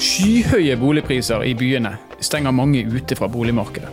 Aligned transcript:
Skyhøye 0.00 0.78
boligpriser 0.80 1.42
i 1.44 1.50
byene 1.54 1.90
stenger 2.24 2.54
mange 2.56 2.80
ute 2.88 3.16
fra 3.18 3.28
boligmarkedet. 3.28 3.90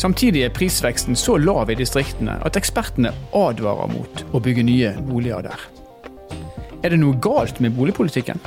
Samtidig 0.00 0.42
er 0.46 0.52
prisveksten 0.56 1.16
så 1.16 1.36
lav 1.36 1.70
i 1.70 1.76
distriktene 1.76 2.38
at 2.44 2.56
ekspertene 2.56 3.12
advarer 3.36 3.92
mot 3.92 4.24
å 4.32 4.40
bygge 4.40 4.64
nye 4.64 4.94
boliger 5.04 5.44
der. 5.44 5.66
Er 6.80 6.92
det 6.92 7.00
noe 7.02 7.20
galt 7.20 7.60
med 7.60 7.76
boligpolitikken? 7.76 8.40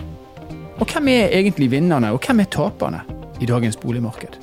Og 0.79 0.89
hvem 0.89 1.11
er 1.13 1.33
egentlig 1.37 1.69
vinnerne, 1.75 2.13
og 2.13 2.25
hvem 2.25 2.41
er 2.41 2.49
taperne 2.53 3.03
i 3.41 3.49
dagens 3.49 3.77
boligmarked? 3.77 4.41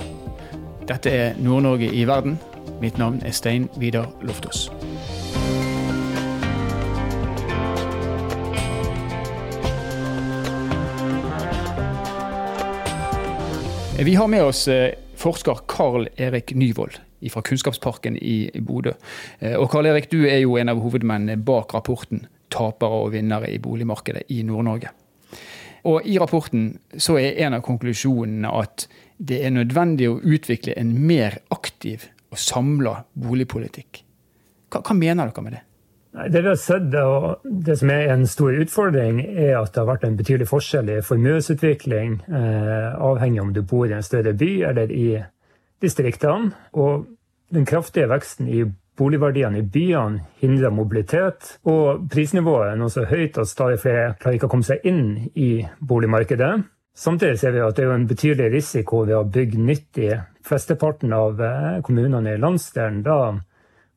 Dette 0.86 1.11
er 1.11 1.39
Nord-Norge 1.43 1.90
i 1.90 2.07
verden. 2.07 2.39
Mitt 2.82 2.99
navn 2.99 3.22
er 3.26 3.35
Stein 3.35 3.71
Vidar 3.81 4.13
Loftaas. 4.22 4.68
Vi 13.99 14.14
har 14.14 14.29
med 14.29 14.45
oss 14.45 14.68
eh, 14.68 14.93
forsker 15.14 15.59
Karl 15.67 16.09
Erik 16.17 16.54
Nyvold 16.54 16.99
fra 17.32 17.43
Kunnskapsparken 17.43 18.17
i 18.17 18.50
Bodø. 18.61 18.93
Eh, 19.39 19.54
og 19.57 19.71
Karl 19.71 19.87
Erik, 19.89 20.11
du 20.11 20.27
er 20.29 20.43
jo 20.43 20.59
en 20.61 20.68
av 20.68 20.82
hovedmennene 20.85 21.39
bak 21.41 21.73
rapporten 21.75 22.27
'Tapere 22.53 22.99
og 23.07 23.14
vinnere 23.14 23.49
i 23.49 23.59
boligmarkedet 23.59 24.29
i 24.29 24.43
Nord-Norge'. 24.43 24.93
Og 25.89 26.04
I 26.04 26.18
rapporten 26.18 26.79
så 26.99 27.17
er 27.17 27.40
en 27.46 27.57
av 27.57 27.64
konklusjonene 27.64 28.53
at 28.53 28.85
det 29.17 29.40
er 29.46 29.57
nødvendig 29.57 30.11
å 30.11 30.21
utvikle 30.21 30.76
en 30.76 30.93
mer 31.07 31.39
aktiv 31.51 32.05
og 32.31 32.39
samla 32.39 32.98
boligpolitikk. 33.15 34.05
Hva, 34.69 34.83
hva 34.83 34.92
mener 34.92 35.33
dere 35.33 35.42
med 35.42 35.56
det? 35.56 35.65
Det 36.16 36.41
vi 36.41 36.48
har 36.48 36.56
sett, 36.56 36.94
og 36.97 37.42
det 37.44 37.75
som 37.77 37.91
er 37.92 38.08
en 38.08 38.25
stor 38.27 38.56
utfordring, 38.56 39.19
er 39.20 39.58
at 39.58 39.75
det 39.75 39.83
har 39.83 39.88
vært 39.91 40.06
en 40.08 40.16
betydelig 40.16 40.48
forskjell 40.48 40.89
i 40.94 41.02
formuesutvikling, 41.05 42.14
eh, 42.25 42.95
avhengig 42.97 43.42
om 43.42 43.53
du 43.53 43.61
bor 43.61 43.84
i 43.84 43.92
en 43.92 44.06
større 44.06 44.33
by 44.33 44.48
eller 44.70 44.92
i 44.92 45.11
distriktene. 45.84 46.55
Og 46.73 47.05
den 47.53 47.67
kraftige 47.69 48.08
veksten 48.08 48.48
i 48.48 48.64
boligverdiene 48.97 49.61
i 49.61 49.67
byene 49.69 50.23
hindrer 50.41 50.73
mobilitet, 50.73 51.58
og 51.69 52.08
prisnivået 52.08 52.70
er 52.70 52.80
nå 52.80 52.89
så 52.89 53.05
høyt 53.05 53.36
at 53.36 53.51
stadig 53.51 53.83
flere 53.83 54.14
klarer 54.17 54.39
ikke 54.39 54.48
å 54.48 54.55
komme 54.55 54.64
seg 54.64 54.89
inn 54.89 55.28
i 55.34 55.67
boligmarkedet. 55.84 56.55
Samtidig 56.97 57.39
ser 57.39 57.53
vi 57.53 57.61
at 57.61 57.77
det 57.77 57.84
er 57.84 57.92
en 57.92 58.08
betydelig 58.08 58.55
risiko 58.55 59.03
ved 59.05 59.19
å 59.19 59.28
bygge 59.28 59.61
nytt 59.61 60.01
i 60.01 60.14
flesteparten 60.48 61.12
av 61.12 61.45
eh, 61.45 61.83
kommunene 61.84 62.39
i 62.39 62.41
landsdelen. 62.41 63.03
da 63.05 63.36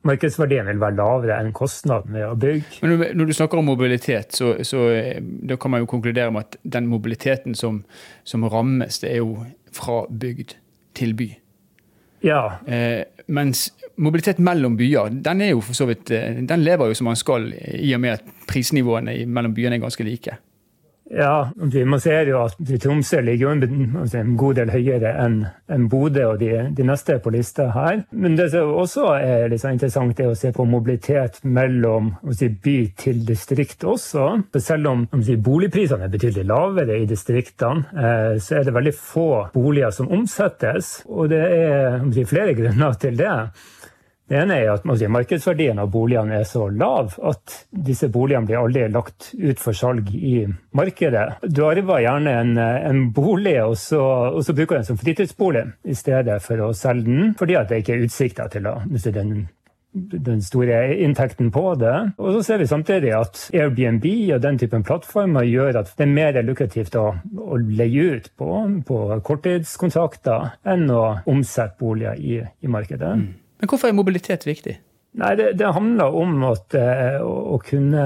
markedsverdien 0.07 0.69
vil 0.69 0.79
være 0.79 0.95
lavere 0.95 1.39
enn 1.41 1.51
kostnaden 1.55 2.15
ved 2.15 2.25
å 2.27 2.37
bygge. 2.39 2.79
Men 2.85 3.03
når 3.19 3.29
du 3.29 3.35
snakker 3.35 3.59
om 3.59 3.67
mobilitet, 3.67 4.35
så, 4.35 4.53
så 4.67 4.85
da 5.19 5.57
kan 5.59 5.73
man 5.73 5.83
jo 5.83 5.89
konkludere 5.91 6.31
med 6.31 6.47
at 6.47 6.59
den 6.77 6.87
mobiliteten 6.91 7.57
som, 7.57 7.83
som 8.23 8.47
rammes, 8.47 9.01
det 9.03 9.11
er 9.11 9.21
jo 9.23 9.43
fra 9.75 10.01
bygd 10.09 10.55
til 10.97 11.15
by. 11.19 11.29
Ja. 12.25 12.59
Eh, 12.67 13.03
mens 13.31 13.69
mobilitet 13.99 14.39
mellom 14.43 14.75
byer, 14.79 15.11
den, 15.23 15.43
jo 15.47 15.61
vidt, 15.87 16.11
eh, 16.11 16.41
den 16.47 16.63
lever 16.63 16.91
jo 16.91 16.97
som 16.97 17.11
man 17.11 17.19
skal, 17.19 17.51
i 17.53 17.93
og 17.95 18.03
med 18.03 18.17
at 18.17 18.31
prisnivåene 18.49 19.15
mellom 19.27 19.55
byene 19.55 19.79
er 19.79 19.83
ganske 19.83 20.07
like. 20.07 20.39
Ja, 21.09 21.51
man 21.85 21.99
ser 21.99 22.27
jo 22.29 22.43
at 22.45 22.57
Tromsø 22.81 23.21
ligger 23.25 23.55
en, 23.55 24.35
god 24.37 24.59
del 24.59 24.69
høyere 24.69 25.15
enn 25.23 25.39
en 25.71 25.87
Bodø 25.89 26.25
og 26.27 26.41
de, 26.41 26.51
de, 26.75 26.85
neste 26.85 27.17
på 27.23 27.33
lista 27.33 27.69
her. 27.73 28.03
Men 28.11 28.37
det 28.37 28.51
som 28.53 28.75
også 28.77 29.07
er 29.17 29.55
sånn 29.57 29.77
interessant, 29.77 30.21
er 30.21 30.29
å 30.29 30.37
se 30.37 30.53
på 30.53 30.67
mobilitet 30.69 31.41
mellom 31.43 32.11
si, 32.29 32.51
by 32.53 32.77
til 32.99 33.23
distrikt 33.25 33.87
også. 33.89 34.27
For 34.53 34.63
selv 34.63 34.91
om 34.93 35.07
si, 35.25 35.39
boligprisene 35.49 36.05
er 36.05 36.13
betydelig 36.13 36.45
lavere 36.49 37.01
i 37.01 37.09
distriktene, 37.09 37.89
eh, 37.89 38.37
så 38.43 38.59
er 38.59 38.69
det 38.69 38.77
veldig 38.77 38.95
få 38.95 39.29
boliger 39.55 39.95
som 39.95 40.13
omsettes. 40.13 40.99
Og 41.09 41.33
det 41.33 41.41
er 41.41 41.99
si, 42.13 42.27
flere 42.29 42.53
grunner 42.57 42.97
til 43.01 43.17
det. 43.17 43.35
Det 44.29 44.37
ene 44.37 44.59
er 44.61 44.71
at 44.75 44.85
markedsverdien 44.85 45.79
av 45.81 45.89
boligene 45.89 46.37
er 46.37 46.45
så 46.45 46.67
lav 46.69 47.15
at 47.25 47.55
disse 47.73 48.11
boligene 48.13 48.45
blir 48.45 48.59
aldri 48.61 48.85
lagt 48.93 49.31
ut 49.33 49.61
for 49.61 49.73
salg 49.73 50.11
i 50.13 50.43
markedet. 50.77 51.39
Du 51.49 51.63
arver 51.65 52.03
gjerne 52.05 52.35
en, 52.43 52.57
en 52.61 53.05
bolig, 53.13 53.57
og 53.63 53.73
så, 53.81 54.01
og 54.29 54.43
så, 54.45 54.53
bruker 54.53 54.75
du 54.75 54.79
den 54.83 54.89
som 54.91 54.99
fritidsbolig 55.01 55.65
i 55.89 55.97
stedet 55.97 56.37
for 56.45 56.61
å 56.61 56.73
selge 56.77 57.07
den, 57.09 57.31
fordi 57.39 57.57
det 57.69 57.81
ikke 57.81 57.95
er 57.95 58.05
utsikter 58.05 58.53
til 58.53 58.69
å 58.69 58.81
miste 58.85 59.15
den 59.15 59.47
den 59.93 60.41
store 60.41 60.97
inntekten 61.01 61.49
på 61.51 61.63
det. 61.81 61.93
Og 62.21 62.35
så 62.35 62.43
ser 62.45 62.59
vi 62.61 62.67
samtidig 62.69 63.09
at 63.17 63.41
Airbnb 63.57 64.05
og 64.35 64.41
den 64.43 64.59
typen 64.61 64.85
plattformer 64.85 65.47
gjør 65.49 65.81
at 65.81 65.93
det 65.97 66.05
er 66.05 66.13
mer 66.13 66.39
lukrativt 66.45 66.95
å, 66.99 67.07
å 67.41 67.57
leie 67.57 68.19
ut 68.19 68.29
på, 68.37 68.49
på 68.85 68.99
korttidskontrakter 69.25 70.53
enn 70.69 70.85
å 70.93 71.03
omsette 71.25 71.79
boliger 71.81 72.21
i, 72.21 72.41
i 72.61 72.69
markedet. 72.69 73.15
Mm. 73.17 73.29
Men 73.59 73.69
hvorfor 73.71 73.89
er 73.89 73.97
mobilitet 73.97 74.45
viktig? 74.47 74.77
Nei, 75.19 75.33
Det, 75.35 75.51
det 75.59 75.73
handler 75.75 76.15
om 76.15 76.37
at, 76.47 76.75
å, 77.25 77.33
å 77.55 77.57
kunne 77.65 78.03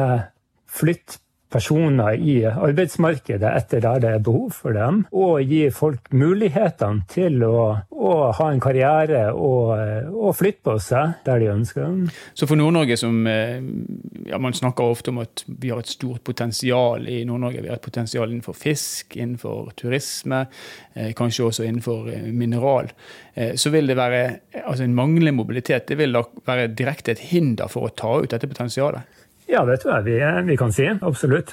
flytte 0.71 1.19
personer 1.53 2.17
i 2.17 2.39
arbeidsmarkedet 2.49 3.49
etter 3.49 3.83
der 3.83 4.01
det 4.03 4.11
er 4.15 4.23
behov 4.25 4.53
for 4.57 4.75
dem, 4.75 5.03
og 5.13 5.41
gi 5.45 5.67
folk 5.73 6.09
mulighetene 6.15 7.05
til 7.11 7.43
å, 7.45 7.65
å 7.93 8.13
ha 8.37 8.49
en 8.51 8.61
karriere 8.63 9.25
og, 9.33 9.73
og, 10.11 10.31
flytte 10.37 10.63
på 10.65 10.77
seg 10.81 11.19
der 11.27 11.43
de 11.43 11.51
ønsker. 11.53 11.91
Så 12.33 12.49
for 12.49 12.59
Nord-Norge, 12.59 12.97
som 12.99 13.21
eh, 13.29 13.59
ja, 14.27 14.39
Man 14.41 14.55
snakker 14.57 14.95
ofte 14.95 15.13
om 15.13 15.21
at 15.23 15.45
vi 15.47 15.69
har 15.71 15.83
et 15.83 15.91
stort 15.91 16.23
potensial 16.25 17.05
i 17.09 17.21
Nord-Norge. 17.27 17.61
Vi 17.63 17.69
har 17.71 17.77
et 17.77 17.85
potensial 17.85 18.31
innenfor 18.31 18.57
fisk, 18.57 19.17
innenfor 19.17 19.73
turisme, 19.79 20.45
eh, 20.95 21.11
kanskje 21.17 21.49
også 21.49 21.67
innenfor 21.67 22.09
eh, 22.13 22.31
mineral. 22.31 22.91
Så 23.57 23.71
vil 23.73 23.87
det 23.89 23.95
være 23.97 24.19
altså 24.61 24.83
en 24.85 24.93
manglende 24.93 25.31
mobilitet 25.33 25.87
det 25.89 25.95
vil 25.97 26.13
da 26.13 26.21
være 26.45 26.67
direkte 26.77 27.15
et 27.15 27.23
hinder 27.31 27.71
for 27.71 27.87
å 27.87 27.93
ta 27.97 28.11
ut 28.21 28.29
dette 28.29 28.49
potensialet. 28.49 29.22
Ja, 29.53 29.61
det 29.67 29.83
tror 29.83 29.99
jeg 29.99 30.05
vi, 30.07 30.15
vi 30.47 30.55
kan 30.57 30.71
si. 30.73 30.87
Absolutt. 31.05 31.51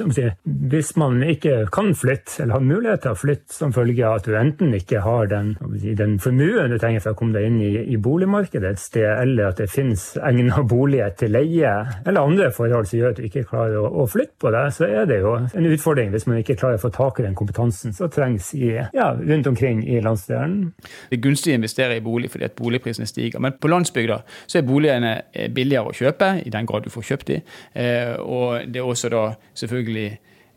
Hvis 0.72 0.94
man 0.96 1.20
ikke 1.20 1.66
kan 1.72 1.90
flytte, 1.92 2.38
eller 2.42 2.56
har 2.56 2.62
mulighet 2.64 3.02
til 3.04 3.12
å 3.12 3.18
flytte 3.18 3.52
som 3.52 3.74
følge 3.76 4.06
av 4.08 4.20
at 4.20 4.28
du 4.28 4.36
enten 4.38 4.72
ikke 4.76 5.02
har 5.04 5.28
den, 5.28 5.50
den 5.98 6.14
formuen 6.22 6.72
du 6.72 6.78
trenger 6.80 7.04
for 7.04 7.12
å 7.12 7.18
komme 7.18 7.36
deg 7.36 7.50
inn 7.50 7.58
i, 7.60 7.72
i 7.92 7.98
boligmarkedet 8.00 8.70
et 8.70 8.80
sted, 8.80 9.04
eller 9.10 9.50
at 9.50 9.60
det 9.60 9.68
finnes 9.68 10.06
egna 10.16 10.62
boliger 10.70 11.12
til 11.20 11.34
leie, 11.36 11.74
eller 12.06 12.22
andre 12.22 12.48
forhold 12.56 12.88
som 12.88 13.02
gjør 13.02 13.12
at 13.12 13.20
du 13.20 13.26
ikke 13.28 13.44
klarer 13.50 13.76
å, 13.82 13.90
å 14.00 14.06
flytte 14.08 14.38
på 14.40 14.54
deg, 14.54 14.72
så 14.78 14.88
er 14.88 15.10
det 15.10 15.20
jo 15.20 15.34
en 15.36 15.68
utfordring 15.74 16.14
hvis 16.14 16.26
man 16.30 16.40
ikke 16.40 16.56
klarer 16.62 16.80
å 16.80 16.84
få 16.86 16.92
tak 16.96 17.20
i 17.20 17.26
den 17.28 17.36
kompetansen 17.36 17.92
som 17.96 18.08
trengs 18.12 18.54
i, 18.56 18.72
ja, 18.96 19.10
rundt 19.18 19.50
omkring 19.52 19.84
i 19.84 20.00
landsdelen. 20.04 20.70
Det 21.10 21.18
er 21.18 21.24
gunstig 21.28 21.52
å 21.52 21.60
investere 21.60 22.00
i 22.00 22.04
bolig 22.04 22.32
fordi 22.32 22.48
at 22.48 22.56
boligprisene 22.56 23.08
stiger, 23.10 23.44
men 23.44 23.60
på 23.60 23.68
landsbygda 23.68 24.22
så 24.46 24.62
er 24.62 24.68
boligene 24.68 25.14
billigere 25.52 25.92
å 25.92 25.96
kjøpe, 26.00 26.32
i 26.46 26.52
den 26.52 26.68
grad 26.68 26.88
du 26.88 26.92
får 26.92 27.08
kjøpt 27.12 27.28
de. 27.34 27.40
Eh, 27.76 27.89
og 28.18 28.66
det 28.66 28.80
er 28.80 28.88
også 28.88 29.10
da 29.12 29.24
selvfølgelig 29.54 30.08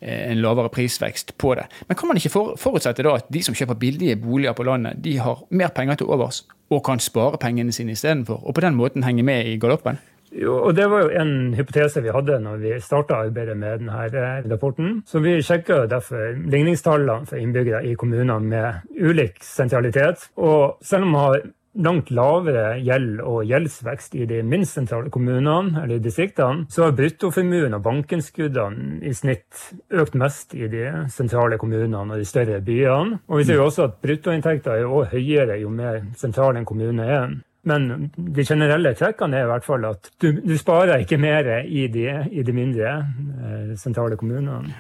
eh, 0.02 0.32
en 0.32 0.42
lavere 0.44 0.72
prisvekst 0.74 1.36
på 1.38 1.56
det. 1.60 1.68
Men 1.88 2.00
kan 2.00 2.12
man 2.12 2.20
ikke 2.20 2.34
forutsette 2.34 3.06
da 3.06 3.18
at 3.20 3.30
de 3.34 3.44
som 3.44 3.58
kjøper 3.58 3.80
billige 3.80 4.18
boliger 4.22 4.56
på 4.58 4.66
landet, 4.68 5.04
de 5.04 5.18
har 5.18 5.46
mer 5.50 5.74
penger 5.76 6.02
til 6.02 6.12
overs 6.14 6.44
og 6.74 6.82
kan 6.86 7.00
spare 7.00 7.38
pengene 7.38 7.72
sine 7.72 7.94
istedenfor, 7.94 8.42
og 8.42 8.56
på 8.56 8.64
den 8.66 8.76
måten 8.76 9.04
henge 9.06 9.24
med 9.24 9.46
i 9.46 9.60
galoppen? 9.62 10.00
Jo, 10.34 10.56
og 10.66 10.76
Det 10.76 10.86
var 10.90 11.04
jo 11.04 11.10
en 11.22 11.54
hypotese 11.54 12.02
vi 12.02 12.14
hadde 12.14 12.40
når 12.42 12.62
vi 12.62 12.72
starta 12.82 13.20
arbeidet 13.28 13.58
med 13.58 13.84
denne 13.84 14.06
eh, 14.08 14.48
rapporten. 14.50 15.04
Så 15.06 15.22
vi 15.22 15.36
sjekka 15.46 15.84
derfor 15.86 16.34
ligningstallene 16.50 17.30
for 17.30 17.38
innbyggere 17.38 17.84
i 17.86 17.94
kommunene 17.94 18.40
med 18.42 18.96
ulik 18.98 19.44
sentralitet. 19.46 20.30
Og 20.38 20.80
selv 20.82 21.06
om 21.06 21.14
man 21.14 21.28
har 21.28 21.46
langt 21.74 22.12
lavere 22.14 22.78
gjeld 22.84 23.22
og 23.26 23.48
gjeldsvekst 23.50 24.18
i 24.20 24.28
de 24.30 24.42
minst 24.46 24.78
sentrale 24.78 25.10
kommunene 25.14 25.84
eller 25.84 26.02
distriktene, 26.04 26.68
så 26.70 26.88
har 26.88 26.98
bruttoformuen 26.98 27.74
og 27.74 27.84
bankinnskuddene 27.86 29.00
i 29.06 29.14
snitt 29.18 29.72
økt 29.94 30.18
mest 30.20 30.54
i 30.58 30.70
de 30.72 30.86
sentrale 31.14 31.58
kommunene 31.62 32.04
og 32.04 32.22
de 32.22 32.28
større 32.30 32.62
byene. 32.62 33.20
Og 33.28 33.42
vi 33.42 33.48
ser 33.48 33.60
jo 33.62 33.68
også 33.70 33.88
at 33.90 33.98
bruttoinntekter 34.04 34.78
er 34.78 34.86
også 34.86 35.18
høyere 35.18 35.60
jo 35.62 35.74
mer 35.74 36.04
sentral 36.20 36.58
en 36.58 36.70
kommune 36.70 37.08
er. 37.08 37.36
Men 37.64 38.10
de 38.16 38.44
generelle 38.44 38.92
trekkene 39.00 39.40
er 39.40 39.46
i 39.46 39.52
hvert 39.54 39.66
fall 39.66 39.86
at 39.88 40.10
du, 40.22 40.34
du 40.44 40.58
sparer 40.60 41.06
ikke 41.06 41.18
mer 41.22 41.48
i 41.64 41.88
de, 41.88 42.10
i 42.32 42.44
de 42.44 42.56
mindre 42.56 42.98
eh, 43.00 43.70
sentrale 43.80 44.20
kommunene. 44.20 44.74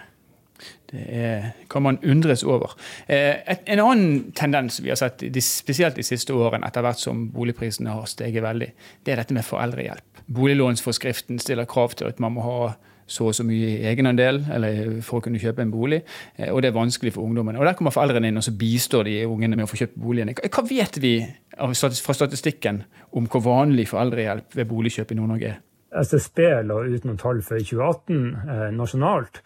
Det 0.91 1.03
er, 1.09 1.49
kan 1.69 1.83
man 1.85 1.99
undres 2.05 2.43
over. 2.43 2.75
Eh, 3.07 3.55
en 3.65 3.81
annen 3.81 4.31
tendens 4.37 4.79
vi 4.83 4.91
har 4.93 4.99
sett, 4.99 5.25
spesielt 5.43 5.97
de 5.97 6.05
siste 6.05 6.33
årene, 6.33 6.67
etter 6.67 6.85
hvert 6.85 7.01
som 7.01 7.27
boligprisene 7.33 7.95
har 7.95 8.09
steget 8.09 8.45
veldig, 8.45 8.71
det 9.03 9.13
er 9.13 9.23
dette 9.23 9.35
med 9.35 9.47
foreldrehjelp. 9.47 10.23
Boliglånsforskriften 10.33 11.41
stiller 11.41 11.67
krav 11.69 11.97
til 11.97 12.07
at 12.07 12.21
man 12.23 12.37
må 12.37 12.45
ha 12.45 12.73
så 13.07 13.27
og 13.27 13.35
så 13.35 13.43
mye 13.43 13.81
egenandel 13.89 14.39
eller 14.53 15.01
for 15.03 15.19
å 15.19 15.25
kunne 15.25 15.41
kjøpe 15.41 15.63
en 15.63 15.73
bolig. 15.73 16.01
Eh, 16.37 16.51
og 16.53 16.61
det 16.63 16.71
er 16.71 16.77
vanskelig 16.77 17.13
for 17.15 17.27
ungdommen. 17.27 17.57
Og 17.59 17.65
Der 17.65 17.75
kommer 17.77 17.91
foreldrene 17.95 18.31
inn 18.31 18.39
og 18.39 18.45
så 18.45 18.55
bistår 18.55 19.09
de 19.09 19.17
ungene 19.27 19.57
med 19.59 19.67
å 19.67 19.71
få 19.71 19.81
kjøpt 19.81 19.99
boligene. 19.99 20.35
Hva 20.37 20.63
vet 20.69 21.01
vi 21.03 21.17
fra 21.53 22.15
statistikken 22.15 22.83
om 23.11 23.27
hvor 23.27 23.43
vanlig 23.45 23.89
foreldrehjelp 23.91 24.55
ved 24.57 24.69
boligkjøp 24.71 25.11
i 25.11 25.19
Nord-Norge 25.19 25.51
er? 25.51 25.61
SSB 25.93 26.39
la 26.65 26.79
ut 26.81 27.03
noen 27.05 27.19
tall 27.21 27.43
for 27.45 27.61
2018 27.61 28.23
eh, 28.49 28.69
nasjonalt. 28.73 29.43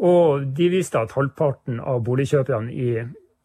Og 0.00 0.46
de 0.56 0.68
viste 0.72 1.00
at 1.00 1.12
halvparten 1.16 1.80
av 1.80 2.00
boligkjøperne 2.06 2.72
i 2.72 2.92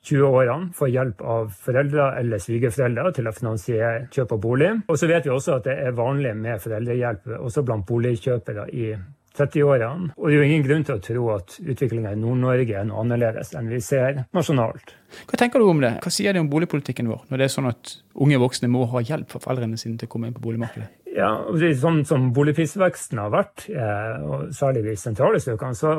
20-årene 0.06 0.70
får 0.78 0.92
hjelp 0.94 1.22
av 1.26 1.50
foreldre 1.66 2.12
eller 2.20 2.42
svigerforeldre 2.42 3.12
til 3.16 3.28
å 3.28 3.34
finansiere 3.36 4.08
kjøp 4.14 4.36
av 4.36 4.42
bolig. 4.44 4.72
Og 4.88 5.00
så 5.02 5.10
vet 5.10 5.26
vi 5.26 5.34
også 5.34 5.58
at 5.58 5.68
det 5.68 5.76
er 5.82 5.98
vanlig 5.98 6.36
med 6.38 6.62
foreldrehjelp 6.64 7.32
også 7.40 7.66
blant 7.66 7.88
boligkjøpere 7.90 8.68
i 8.72 8.92
30-årene. 9.36 10.14
Og 10.16 10.30
det 10.30 10.36
er 10.36 10.38
jo 10.38 10.46
ingen 10.48 10.66
grunn 10.66 10.86
til 10.88 10.96
å 10.96 11.04
tro 11.04 11.24
at 11.34 11.58
utviklinga 11.60 12.14
i 12.16 12.20
Nord-Norge 12.20 12.78
er 12.80 12.86
noe 12.88 13.02
annerledes 13.04 13.52
enn 13.58 13.68
vi 13.72 13.82
ser 13.84 14.22
nasjonalt. 14.36 14.94
Hva 15.28 15.40
tenker 15.42 15.60
du 15.60 15.68
om 15.68 15.82
det? 15.84 15.98
Hva 16.06 16.14
sier 16.14 16.36
det 16.36 16.44
om 16.44 16.52
boligpolitikken 16.52 17.10
vår, 17.12 17.26
når 17.32 17.42
det 17.42 17.48
er 17.48 17.56
sånn 17.56 17.72
at 17.72 17.98
unge 18.24 18.40
voksne 18.40 18.70
må 18.72 18.86
ha 18.94 19.04
hjelp 19.04 19.34
fra 19.34 19.42
foreldrene 19.44 19.80
sine 19.82 20.00
til 20.00 20.08
å 20.08 20.14
komme 20.14 20.30
inn 20.30 20.38
på 20.38 20.46
boligmarkedet? 20.46 20.88
Ja, 21.16 21.32
Sånn 21.80 22.02
som 22.08 22.32
boligprisveksten 22.36 23.22
har 23.24 23.30
vært, 23.32 23.70
eh, 23.72 24.24
og 24.24 24.50
særlig 24.56 24.82
i 24.92 24.98
sentrale 25.00 25.40
strøkene, 25.40 25.78
så 25.80 25.94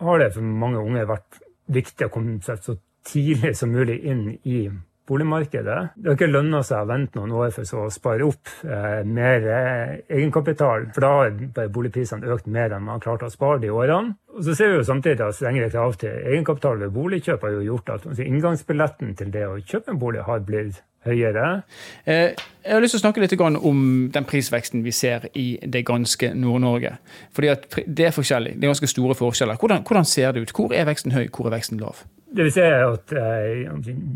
har 0.00 0.22
det 0.22 0.32
for 0.34 0.44
mange 0.64 0.82
unge 0.82 1.08
vært 1.08 1.40
viktig 1.70 2.08
å 2.08 2.12
komme 2.12 2.40
seg 2.44 2.62
så 2.64 2.76
tidlig 3.06 3.54
som 3.56 3.72
mulig 3.72 4.00
inn 4.10 4.26
i 4.44 4.68
boligmarkedet. 5.10 5.78
Det 5.96 6.06
har 6.06 6.16
ikke 6.16 6.30
lønna 6.30 6.60
seg 6.66 6.84
å 6.84 6.88
vente 6.90 7.18
noen 7.18 7.32
år 7.34 7.54
for 7.56 7.86
å 7.86 7.92
spare 7.92 8.26
opp 8.26 8.52
eh, 8.62 9.00
mer 9.06 9.46
eh, 9.56 9.94
egenkapital, 10.06 10.86
for 10.94 11.06
da 11.06 11.10
har 11.16 11.72
boligprisene 11.74 12.30
økt 12.30 12.46
mer 12.46 12.76
enn 12.76 12.84
man 12.86 12.98
har 12.98 13.06
klart 13.06 13.24
å 13.26 13.32
spare 13.32 13.58
de 13.64 13.72
årene. 13.74 14.14
Og 14.36 14.44
så 14.46 14.54
ser 14.54 14.70
vi 14.70 14.78
jo 14.78 14.86
samtidig 14.86 15.26
at 15.26 15.38
strengere 15.38 15.72
krav 15.72 15.96
til 15.98 16.14
egenkapital 16.14 16.78
ved 16.84 16.94
boligkjøp 16.94 17.46
har 17.46 17.56
jo 17.56 17.66
gjort 17.72 17.96
at 17.96 18.06
altså, 18.06 18.22
inngangsbilletten 18.26 19.16
til 19.18 19.34
det 19.34 19.48
å 19.48 19.58
kjøpe 19.58 19.94
en 19.94 20.00
bolig 20.04 20.22
har 20.28 20.46
blitt 20.46 20.78
høyere. 21.06 21.62
Eh, 22.04 22.36
jeg 22.64 22.74
har 22.74 22.82
lyst 22.82 22.96
til 22.96 23.00
å 23.00 23.04
snakke 23.06 23.22
litt 23.22 23.34
om 23.40 24.10
den 24.12 24.24
prisveksten 24.28 24.84
vi 24.84 24.92
ser 24.92 25.28
i 25.34 25.58
det 25.62 25.84
ganske 25.88 26.34
Nord-Norge. 26.34 26.96
Fordi 27.32 27.54
Det 27.86 28.06
er 28.06 28.10
forskjellig, 28.10 28.54
det 28.54 28.64
er 28.64 28.74
ganske 28.74 28.86
store 28.86 29.14
forskjeller. 29.14 29.56
Hvordan, 29.56 29.82
hvordan 29.82 30.04
ser 30.04 30.32
det 30.32 30.42
ut? 30.42 30.52
Hvor 30.52 30.72
er 30.72 30.84
veksten 30.84 31.12
høy, 31.12 31.28
hvor 31.28 31.46
er 31.46 31.56
veksten 31.56 31.80
lav? 31.80 32.04
Det 32.30 32.44
vil 32.44 32.52
si 32.52 32.60
at 32.60 33.12
eh, 33.12 33.68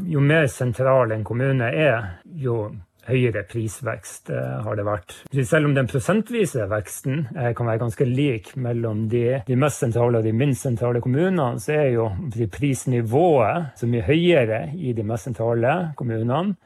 Jo 0.09 0.21
mer 0.21 0.47
sentral 0.47 1.13
en 1.13 1.25
kommune 1.25 1.65
er, 1.65 2.21
jo 2.25 2.71
høyere 3.09 3.45
prisvekst 3.49 4.31
eh, 4.33 4.59
har 4.65 4.79
det 4.79 4.87
vært. 4.87 5.17
Selv 5.45 5.69
om 5.69 5.77
den 5.77 5.89
prosentvise 5.91 6.67
veksten 6.71 7.25
eh, 7.35 7.53
kan 7.57 7.69
være 7.69 7.83
ganske 7.85 8.07
lik 8.09 8.53
mellom 8.61 9.07
de, 9.13 9.41
de 9.47 9.59
mest 9.61 9.85
sentrale 9.85 10.21
og 10.21 10.27
de 10.27 10.35
minst 10.37 10.67
sentrale 10.67 11.03
kommunene, 11.05 11.61
så 11.63 11.77
er 11.77 11.89
jo 11.95 12.09
prisnivået 12.53 13.75
så 13.79 13.89
mye 13.91 14.07
høyere 14.07 14.61
i 14.77 14.95
de 14.97 15.07
mest 15.07 15.31
sentrale 15.31 15.75
kommunene. 15.99 16.57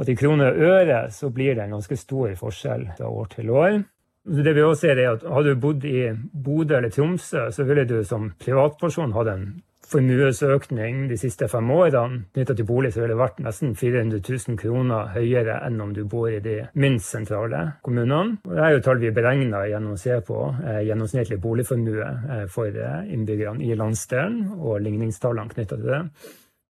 At 0.00 0.08
i 0.08 0.16
kroner 0.16 0.52
og 0.52 0.70
øre 0.72 1.00
så 1.12 1.28
blir 1.32 1.56
det 1.56 1.66
en 1.66 1.76
ganske 1.76 1.98
stor 2.00 2.32
forskjell 2.38 2.86
fra 2.96 3.10
år 3.12 3.34
til 3.34 3.50
år. 3.52 3.82
Det 4.22 4.54
vi 4.54 4.62
også 4.62 4.86
ser 4.86 5.00
er 5.02 5.16
at 5.16 5.24
Hadde 5.26 5.52
du 5.52 5.60
bodd 5.60 5.84
i 5.84 6.12
Bodø 6.14 6.76
eller 6.78 6.92
Tromsø, 6.94 7.48
så 7.50 7.64
ville 7.66 7.84
du 7.84 8.04
som 8.06 8.30
privatperson 8.38 9.12
hatt 9.16 9.30
en 9.32 9.46
formuesøkning 9.92 11.06
de 11.10 11.18
siste 11.20 11.48
fem 11.52 11.70
årene 11.74 12.24
knytta 12.34 12.56
til 12.58 12.68
bolig, 12.68 12.92
så 12.94 13.02
ville 13.02 13.14
det 13.14 13.20
vært 13.20 13.40
nesten 13.44 13.74
400 13.78 14.20
000 14.24 14.58
kroner 14.60 15.12
høyere 15.14 15.58
enn 15.66 15.80
om 15.84 15.94
du 15.96 16.02
bor 16.08 16.30
i 16.32 16.40
de 16.44 16.58
minst 16.74 17.12
sentrale 17.12 17.62
kommunene. 17.86 18.38
Det 18.46 18.60
er 18.60 18.76
jo 18.76 18.84
tall 18.84 19.02
vi 19.02 19.14
beregner 19.14 19.68
gjennom 19.70 19.96
å 19.96 20.00
se 20.00 20.20
på 20.26 20.38
eh, 20.62 20.82
gjennomsnittlig 20.88 21.40
boligformue 21.42 22.12
eh, 22.36 22.46
for 22.52 22.70
eh, 22.72 23.10
innbyggerne 23.14 23.64
i 23.66 23.76
landsdelen, 23.78 24.56
og 24.58 24.80
ligningstallene 24.84 25.52
knytta 25.52 25.78
til 25.78 25.92
det. 25.92 26.04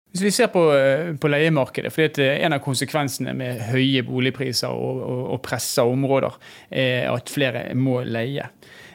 Hvis 0.10 0.24
vi 0.26 0.32
ser 0.34 0.48
på, 0.50 0.64
eh, 0.74 1.14
på 1.22 1.30
leiemarkedet, 1.30 1.92
for 1.94 2.20
En 2.20 2.54
av 2.54 2.60
konsekvensene 2.60 3.34
med 3.34 3.60
høye 3.70 4.02
boligpriser 4.04 4.68
og, 4.68 5.02
og, 5.06 5.26
og 5.34 5.42
pressa 5.42 5.84
områder 5.86 6.34
er 6.72 7.12
at 7.12 7.30
flere 7.30 7.76
må 7.76 8.02
leie. 8.02 8.50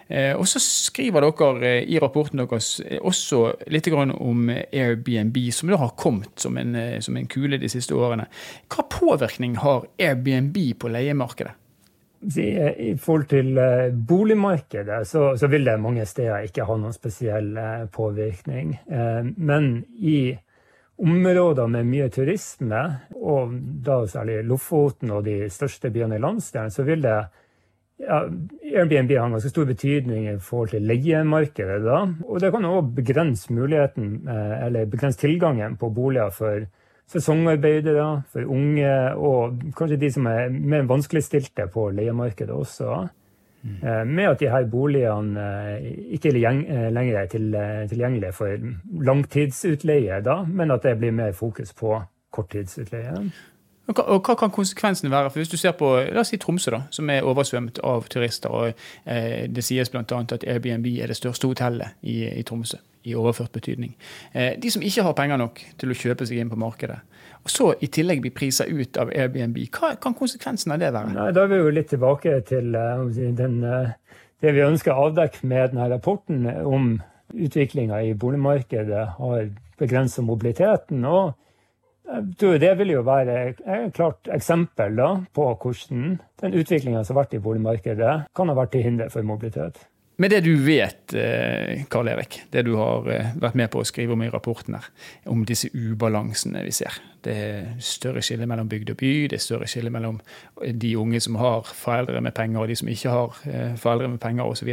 Eh, 0.09 0.35
og 0.37 0.47
så 0.49 0.61
skriver 0.61 1.25
dere 1.25 1.65
eh, 1.65 1.89
i 1.89 1.99
rapporten 2.03 2.43
deres 2.43 2.77
eh, 2.85 3.01
også 3.01 3.55
litt 3.73 3.89
om 3.95 4.49
Airbnb, 4.51 5.37
som 5.53 5.73
da 5.73 5.81
har 5.81 5.97
kommet 5.97 6.41
som 6.41 6.57
en, 6.61 6.77
som 7.01 7.17
en 7.17 7.29
kule 7.31 7.59
de 7.61 7.69
siste 7.69 7.95
årene. 7.95 8.27
Hva 8.69 8.87
påvirkning 8.91 9.57
har 9.63 9.87
Airbnb 9.99 10.59
på 10.79 10.91
leiemarkedet? 10.93 11.61
I 12.25 12.95
forhold 12.97 13.27
til 13.29 13.59
boligmarkedet 14.09 15.03
så, 15.05 15.35
så, 15.37 15.49
vil 15.53 15.67
det 15.69 15.75
mange 15.77 16.07
steder 16.09 16.47
ikke 16.47 16.65
ha 16.65 16.77
noen 16.81 16.95
spesiell 16.97 17.51
påvirkning. 17.93 18.71
Men 19.37 19.67
i 20.01 20.33
områder 21.05 21.69
med 21.69 21.91
mye 21.91 22.09
turisme, 22.09 22.81
og 23.21 23.53
da 23.85 23.99
særlig 24.09 24.41
Lofoten 24.49 25.13
og 25.13 25.27
de 25.29 25.51
største 25.53 25.93
byene 25.93 26.17
i 26.17 26.25
landsdelen, 26.25 26.73
så 26.73 26.89
vil 26.89 27.05
det 27.05 27.19
ja, 28.07 28.21
Airbnb 28.75 29.11
har 29.17 29.27
en 29.27 29.37
ganske 29.37 29.51
stor 29.51 29.67
betydning 29.69 30.29
i 30.29 30.39
forhold 30.41 30.75
til 30.75 30.87
leiemarkedet. 30.89 31.83
da, 31.85 32.07
og 32.29 32.41
Det 32.41 32.53
kan 32.53 32.65
òg 32.65 32.95
begrense 32.95 33.53
muligheten, 33.53 34.29
eh, 34.29 34.67
eller 34.67 34.87
begrense 34.87 35.19
tilgangen 35.19 35.77
på 35.77 35.91
boliger 35.95 36.31
for 36.31 36.67
sesongarbeidere, 37.09 38.23
for 38.33 38.41
unge 38.49 39.15
og 39.17 39.61
kanskje 39.77 40.01
de 40.01 40.11
som 40.11 40.27
er 40.27 40.49
mer 40.49 40.87
vanskeligstilte 40.89 41.69
på 41.73 41.91
leiemarkedet 41.91 42.51
også. 42.51 43.09
Mm. 43.65 44.09
Med 44.09 44.25
at 44.29 44.41
de 44.41 44.51
her 44.51 44.67
boligene 44.69 45.41
eh, 45.41 45.85
ikke 46.13 46.33
lenger 46.33 47.17
er 47.23 47.27
tilgjengelige 47.89 48.33
for 48.33 48.59
langtidsutleie, 49.05 50.21
da, 50.21 50.43
men 50.45 50.71
at 50.71 50.83
det 50.83 50.99
blir 50.99 51.13
mer 51.13 51.33
fokus 51.33 51.73
på 51.73 52.03
korttidsutleie. 52.31 53.31
Og 53.87 53.93
hva, 53.93 54.05
og 54.15 54.23
hva, 54.25 54.35
kan 54.41 54.53
konsekvensene 54.53 55.11
være? 55.13 55.31
For 55.31 55.43
Hvis 55.43 55.53
du 55.53 55.57
ser 55.61 55.75
på 55.77 55.91
la 56.01 56.23
oss 56.23 56.33
si 56.33 56.39
Tromsø, 56.41 56.71
da, 56.73 56.81
som 56.95 57.11
er 57.13 57.27
oversvømt 57.27 57.83
av 57.85 58.09
turister. 58.09 58.49
og 58.49 58.73
eh, 59.05 59.45
Det 59.49 59.65
sies 59.65 59.91
bl.a. 59.93 60.03
at 60.05 60.45
Airbnb 60.45 60.87
er 60.87 61.13
det 61.13 61.17
største 61.17 61.51
hotellet 61.51 61.99
i, 62.03 62.23
i 62.25 62.43
Tromsø, 62.43 62.79
i 63.05 63.15
overført 63.15 63.53
betydning. 63.53 63.95
Eh, 64.33 64.55
de 64.61 64.71
som 64.71 64.83
ikke 64.83 65.05
har 65.05 65.17
penger 65.19 65.37
nok 65.37 65.61
til 65.79 65.93
å 65.93 65.99
kjøpe 66.01 66.27
seg 66.27 66.41
inn 66.41 66.53
på 66.53 66.61
markedet, 66.61 67.03
og 67.45 67.53
så 67.53 67.75
i 67.85 67.91
tillegg 67.93 68.23
blir 68.25 68.33
priser 68.33 68.71
ut 68.73 68.97
av 68.97 69.13
Airbnb, 69.13 69.59
hva 69.69 69.93
kan 70.01 70.17
konsekvensen 70.17 70.73
av 70.73 70.81
det 70.81 70.95
være? 70.95 71.13
Nei, 71.13 71.33
Da 71.37 71.45
er 71.45 71.51
vi 71.53 71.61
jo 71.61 71.75
litt 71.77 71.91
tilbake 71.93 72.39
til 72.49 72.73
uh, 72.73 73.05
den, 73.13 73.59
uh, 73.61 73.93
det 74.41 74.55
vi 74.57 74.65
ønsker 74.65 74.95
å 74.95 75.11
avdekke 75.11 75.45
med 75.45 75.75
denne 75.75 75.91
rapporten 75.93 76.47
om 76.65 76.95
utviklinga 77.35 78.01
i 78.01 78.15
boligmarkedet 78.17 79.05
har 79.19 79.51
begrensa 79.81 80.23
mobiliteten. 80.25 81.05
og 81.05 81.35
det 82.05 82.75
vil 82.79 82.91
jo 82.93 83.01
være 83.07 83.39
et 83.49 83.65
klart 83.97 84.29
eksempel 84.33 84.97
da, 84.99 85.09
på 85.35 85.49
hvordan 85.63 86.19
den 86.43 86.55
utviklinga 86.61 87.05
som 87.05 87.17
har 87.17 87.25
vært 87.25 87.39
i 87.39 87.43
boligmarkedet, 87.43 88.15
kan 88.37 88.51
ha 88.51 88.57
vært 88.59 88.75
til 88.77 88.85
hinder 88.85 89.13
for 89.13 89.27
mobilitet. 89.27 89.87
Med 90.17 90.31
det 90.31 90.45
du 90.45 90.53
vet, 90.63 91.15
eh, 91.15 91.83
Karl 91.91 92.09
Erik, 92.09 92.45
det 92.51 92.63
du 92.69 92.77
har 92.79 93.09
eh, 93.11 93.33
vært 93.35 93.57
med 93.59 93.71
på 93.73 93.81
å 93.83 93.87
skrive 93.89 94.15
om 94.15 94.23
i 94.23 94.29
rapporten, 94.31 94.77
her, 94.79 94.87
om 95.27 95.43
disse 95.49 95.73
ubalansene 95.75 96.63
vi 96.63 96.71
ser. 96.71 97.01
Det 97.25 97.35
er 97.35 97.73
større 97.83 98.23
skille 98.23 98.47
mellom 98.47 98.71
bygd 98.71 98.93
og 98.95 99.01
by, 99.01 99.13
det 99.33 99.41
er 99.41 99.43
større 99.43 99.67
skille 99.67 99.91
mellom 99.91 100.21
de 100.63 100.93
unge 101.01 101.19
som 101.25 101.41
har 101.41 101.67
foreldre 101.67 102.23
med 102.23 102.37
penger, 102.37 102.61
og 102.63 102.71
de 102.71 102.79
som 102.79 102.93
ikke 102.95 103.17
har 103.17 103.43
eh, 103.51 103.75
foreldre 103.81 104.13
med 104.13 104.23
penger 104.23 104.47
osv. 104.47 104.71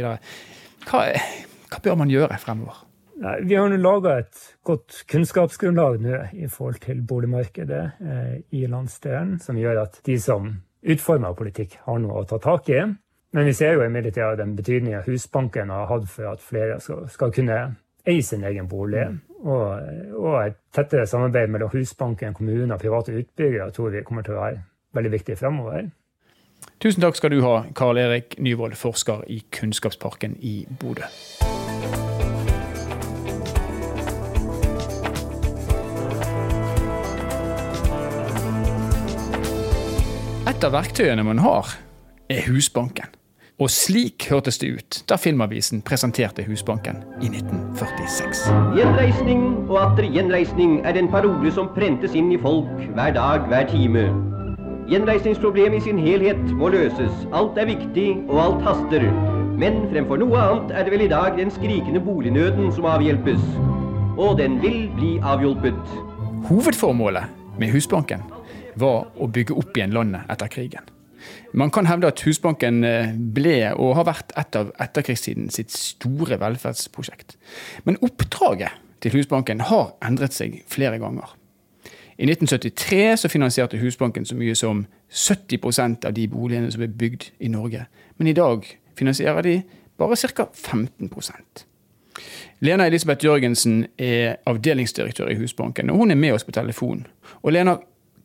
Hva, 0.86 1.04
hva 1.72 1.82
bør 1.88 1.98
man 2.04 2.12
gjøre 2.12 2.38
fremover? 2.38 2.84
Vi 3.42 3.58
har 3.58 3.66
nå 3.70 3.82
laga 3.82 4.20
et 4.22 4.46
godt 4.64 5.04
kunnskapsgrunnlag 5.10 6.00
nå 6.02 6.18
i 6.32 6.48
forhold 6.50 6.80
til 6.84 7.02
boligmarkedet 7.06 7.82
eh, 8.00 8.34
i 8.50 8.66
landsdelen, 8.70 9.38
som 9.42 9.58
gjør 9.58 9.84
at 9.84 10.00
de 10.06 10.18
som 10.20 10.52
utformer 10.82 11.34
politikk, 11.38 11.78
har 11.86 11.98
noe 12.02 12.22
å 12.22 12.28
ta 12.28 12.38
tak 12.42 12.70
i. 12.70 12.82
Men 13.32 13.48
vi 13.48 13.54
ser 13.56 13.76
jo 13.76 13.86
imidlertid 13.86 14.38
den 14.38 14.56
betydninga 14.56 15.04
Husbanken 15.06 15.70
har 15.72 15.88
hatt 15.88 16.08
for 16.10 16.34
at 16.34 16.42
flere 16.44 16.80
skal, 16.84 17.06
skal 17.08 17.32
kunne 17.32 17.60
eie 18.06 18.22
sin 18.22 18.44
egen 18.44 18.68
bolig. 18.68 19.06
Mm. 19.08 19.20
Og, 19.42 19.64
og, 20.18 20.36
et 20.44 20.58
tettere 20.74 21.06
samarbeid 21.06 21.50
mellom 21.50 21.72
Husbanken, 21.72 22.34
kommuner 22.34 22.76
og 22.76 22.82
private 22.82 23.16
utbyggere 23.18 23.70
tror 23.74 23.90
vi 23.94 24.04
kommer 24.06 24.26
til 24.26 24.36
å 24.36 24.44
være 24.44 24.62
veldig 24.94 25.14
viktig 25.16 25.38
fremover. 25.40 25.88
Tusen 26.82 27.02
takk 27.02 27.18
skal 27.18 27.32
du 27.34 27.40
ha, 27.42 27.56
Karl 27.74 27.98
Erik 27.98 28.36
Nyvold, 28.38 28.76
forsker 28.78 29.24
i 29.30 29.40
Kunnskapsparken 29.54 30.36
i 30.38 30.62
Bodø. 30.78 31.08
Et 40.62 40.68
av 40.68 40.76
verktøyene 40.76 41.24
man 41.26 41.40
har, 41.42 41.72
er 42.30 42.44
Husbanken. 42.46 43.08
Og 43.58 43.66
slik 43.74 44.28
hørtes 44.30 44.60
det 44.62 44.68
ut 44.70 44.98
da 45.10 45.16
Filmavisen 45.18 45.80
presenterte 45.82 46.44
Husbanken 46.46 47.00
i 47.18 47.26
1946. 47.32 48.44
Gjenreisning 48.76 49.40
og 49.64 49.72
atter 49.80 50.06
gjenreisning 50.06 50.76
er 50.86 50.94
den 50.94 51.08
parole 51.10 51.50
som 51.56 51.72
prentes 51.74 52.14
inn 52.14 52.30
i 52.30 52.38
folk 52.38 52.70
hver 52.94 53.10
dag, 53.16 53.48
hver 53.50 53.66
time. 53.72 54.04
Gjenreisningsproblemet 54.92 55.80
i 55.80 55.84
sin 55.88 55.98
helhet 55.98 56.44
må 56.60 56.70
løses. 56.70 57.24
Alt 57.34 57.58
er 57.58 57.66
viktig, 57.72 58.12
og 58.28 58.38
alt 58.44 58.62
haster. 58.68 59.08
Men 59.58 59.80
fremfor 59.90 60.22
noe 60.22 60.44
annet 60.44 60.70
er 60.78 60.86
det 60.86 60.94
vel 60.94 61.08
i 61.08 61.10
dag 61.10 61.40
den 61.40 61.50
skrikende 61.56 62.04
bolignøden 62.06 62.70
som 62.76 62.86
avhjelpes. 62.92 63.42
Og 64.14 64.38
den 64.38 64.60
vil 64.62 64.86
bli 64.94 65.16
avhjulpet. 65.26 65.98
Hovedformålet 66.46 67.34
med 67.58 67.74
Husbanken 67.74 68.22
var 68.80 69.10
å 69.16 69.28
bygge 69.28 69.56
opp 69.58 69.76
igjen 69.76 69.94
landet 69.94 70.28
etter 70.32 70.50
krigen. 70.52 70.88
Man 71.54 71.70
kan 71.70 71.86
hevde 71.86 72.08
at 72.10 72.22
Husbanken 72.26 72.82
eh, 72.84 73.12
ble 73.14 73.56
og 73.76 73.94
har 73.98 74.08
vært 74.08 74.32
et 74.40 74.56
av 74.58 74.72
etterkrigstiden 74.82 75.50
sitt 75.54 75.70
store 75.74 76.38
velferdsprosjekt. 76.40 77.36
Men 77.86 78.00
oppdraget 78.02 78.74
til 79.02 79.14
Husbanken 79.16 79.62
har 79.68 79.92
endret 80.04 80.34
seg 80.34 80.62
flere 80.70 80.98
ganger. 81.02 81.36
I 82.18 82.26
1973 82.28 83.16
så 83.22 83.28
finansierte 83.28 83.80
Husbanken 83.80 84.26
så 84.28 84.36
mye 84.38 84.54
som 84.58 84.84
70% 85.10 86.06
av 86.08 86.14
de 86.16 86.26
boligene 86.30 86.70
som 86.72 86.82
ble 86.82 86.90
bygd 86.90 87.30
i 87.40 87.50
Norge. 87.52 87.86
Men 88.18 88.30
i 88.30 88.36
dag 88.36 88.66
finansierer 88.98 89.46
de 89.46 89.60
bare 89.98 90.16
ca. 90.16 90.48
15% 90.52 91.66
Lena 92.62 92.86
Elisabeth 92.86 93.24
Jørgensen 93.24 93.86
er 93.98 94.36
avdelingsdirektør 94.46 95.32
i 95.32 95.34
Husbanken, 95.34 95.90
og 95.90 95.96
hun 95.96 96.10
er 96.10 96.14
med 96.14 96.36
oss 96.36 96.44
på 96.44 96.52
telefon. 96.54 97.06
Og 97.42 97.52
Lena, 97.52 97.76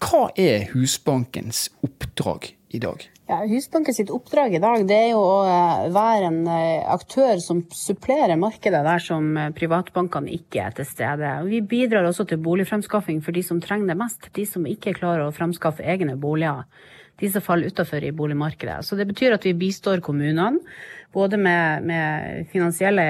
hva 0.04 0.28
er 0.38 0.68
Husbankens 0.74 1.68
oppdrag 1.86 2.52
i 2.70 2.80
dag? 2.80 3.06
Ja, 3.28 3.42
Husbanken 3.44 4.12
oppdrag 4.16 4.54
i 4.56 4.60
dag 4.64 4.86
det 4.88 4.96
er 4.96 5.10
jo 5.12 5.20
å 5.20 5.40
eh, 5.44 5.88
være 5.92 6.30
en 6.30 6.40
eh, 6.48 6.86
aktør 6.88 7.42
som 7.44 7.60
supplerer 7.76 8.40
markedet 8.40 8.80
der 8.86 9.04
som 9.04 9.34
eh, 9.36 9.50
privatbankene 9.56 10.32
ikke 10.32 10.62
er 10.64 10.78
til 10.78 10.88
stede. 10.88 11.34
Vi 11.50 11.60
bidrar 11.60 12.08
også 12.08 12.24
til 12.30 12.40
boligfremskaffing 12.46 13.20
for 13.26 13.36
de 13.36 13.44
som 13.44 13.60
trenger 13.64 13.92
det 13.92 13.98
mest. 14.00 14.30
De 14.32 14.46
som 14.48 14.64
ikke 14.70 14.96
klarer 14.96 15.26
å 15.26 15.36
fremskaffe 15.36 15.84
egne 15.84 16.16
boliger. 16.16 16.64
De 17.18 17.30
som 17.34 17.42
faller 17.42 17.72
utenfor 17.72 18.04
i 18.06 18.14
boligmarkedet. 18.14 18.84
Så 18.86 18.98
det 19.00 19.08
betyr 19.10 19.34
at 19.34 19.46
vi 19.48 19.56
bistår 19.58 20.04
kommunene 20.06 20.62
både 21.14 21.38
med, 21.40 21.86
med, 21.88 22.48
finansielle 22.52 23.04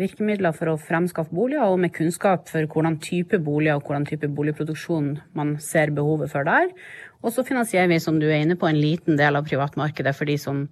virkemidler 0.00 0.52
for 0.56 0.72
å 0.72 0.80
fremskaffe 0.80 1.34
boliger, 1.34 1.64
og 1.70 1.80
med 1.80 1.94
kunnskap 1.94 2.50
for 2.50 2.66
hvordan 2.68 2.98
type 3.00 3.38
boliger 3.44 3.78
og 3.78 3.86
hvordan 3.86 4.06
type 4.08 4.28
boligproduksjon 4.36 5.14
man 5.38 5.54
ser 5.62 5.94
behovet 5.96 6.32
for 6.32 6.48
der. 6.48 6.68
Og 7.22 7.32
så 7.34 7.44
finansierer 7.46 7.90
vi, 7.92 8.00
som 8.02 8.18
du 8.20 8.26
er 8.28 8.42
inne 8.42 8.58
på, 8.60 8.68
en 8.68 8.80
liten 8.80 9.18
del 9.20 9.38
av 9.38 9.48
privatmarkedet 9.48 10.14
for 10.16 10.28
de 10.28 10.36
som, 10.40 10.66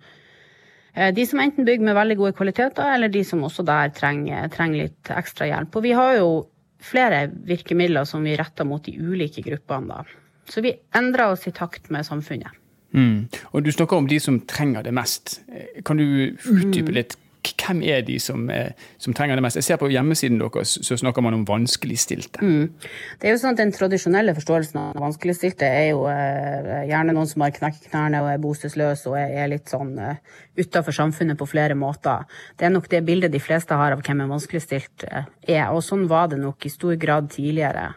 eh, 0.94 1.12
de 1.14 1.26
som 1.26 1.40
enten 1.40 1.64
bygger 1.68 1.88
med 1.88 1.98
veldig 1.98 2.20
gode 2.20 2.36
kvaliteter, 2.36 2.94
eller 2.94 3.08
de 3.08 3.24
som 3.24 3.44
også 3.44 3.64
der 3.64 3.94
trenger, 3.96 4.48
trenger 4.52 4.88
litt 4.88 5.12
ekstra 5.14 5.48
hjelp. 5.48 5.76
Og 5.76 5.88
vi 5.88 5.96
har 5.96 6.16
jo 6.18 6.30
flere 6.78 7.26
virkemidler 7.28 8.06
som 8.06 8.24
vi 8.24 8.36
retter 8.38 8.66
mot 8.68 8.84
de 8.84 8.98
ulike 8.98 9.42
gruppene, 9.46 9.88
da. 9.88 10.27
Så 10.48 10.64
vi 10.64 10.74
endrer 10.96 11.34
oss 11.34 11.46
i 11.48 11.52
takt 11.54 11.90
med 11.94 12.06
samfunnet. 12.06 12.54
Mm. 12.96 13.28
Og 13.52 13.64
du 13.64 13.72
snakker 13.72 14.00
om 14.00 14.08
de 14.08 14.20
som 14.20 14.40
trenger 14.48 14.86
det 14.86 14.94
mest. 14.96 15.40
Kan 15.84 16.00
du 16.00 16.06
utdype 16.32 16.88
mm. 16.88 16.94
litt 16.96 17.18
hvem 17.56 17.82
er 17.86 18.02
de 18.06 18.18
som, 18.22 18.48
er, 18.52 18.74
som, 19.00 19.14
trenger 19.16 19.38
det 19.38 19.44
mest? 19.44 19.58
Jeg 19.60 19.66
ser 19.66 19.80
på 19.80 19.90
hjemmesiden 19.92 20.40
deres 20.40 20.76
så 20.84 20.98
snakker 20.98 21.24
man 21.24 21.36
om 21.36 21.44
vanskeligstilte. 21.48 22.42
Mm. 22.42 22.72
Det 23.20 23.28
er 23.28 23.34
jo 23.34 23.40
sånn 23.42 23.56
at 23.56 23.62
Den 23.62 23.72
tradisjonelle 23.74 24.34
forståelsen 24.36 24.80
av 24.80 25.00
vanskeligstilte 25.02 25.66
er 25.66 25.88
jo 25.90 26.04
eh, 26.10 26.84
gjerne 26.90 27.14
noen 27.16 27.30
som 27.30 27.44
har 27.44 27.54
knekt 27.56 27.88
knærne 27.88 28.22
og 28.24 28.30
er 28.32 28.42
bostedsløs 28.42 29.06
og 29.10 29.16
er, 29.18 29.34
er 29.42 29.50
litt 29.52 29.72
sånn 29.72 29.94
uh, 29.98 30.20
utafor 30.58 30.94
samfunnet 30.94 31.38
på 31.38 31.48
flere 31.48 31.76
måter. 31.78 32.26
Det 32.58 32.68
er 32.68 32.74
nok 32.74 32.90
det 32.92 33.02
bildet 33.06 33.34
de 33.34 33.42
fleste 33.42 33.78
har 33.78 33.96
av 33.96 34.04
hvem 34.04 34.24
en 34.24 34.34
vanskeligstilt 34.36 35.08
eh, 35.08 35.26
er, 35.48 35.64
og 35.72 35.82
sånn 35.86 36.06
var 36.10 36.30
det 36.32 36.40
nok 36.42 36.68
i 36.68 36.72
stor 36.72 36.94
grad 37.00 37.32
tidligere. 37.34 37.90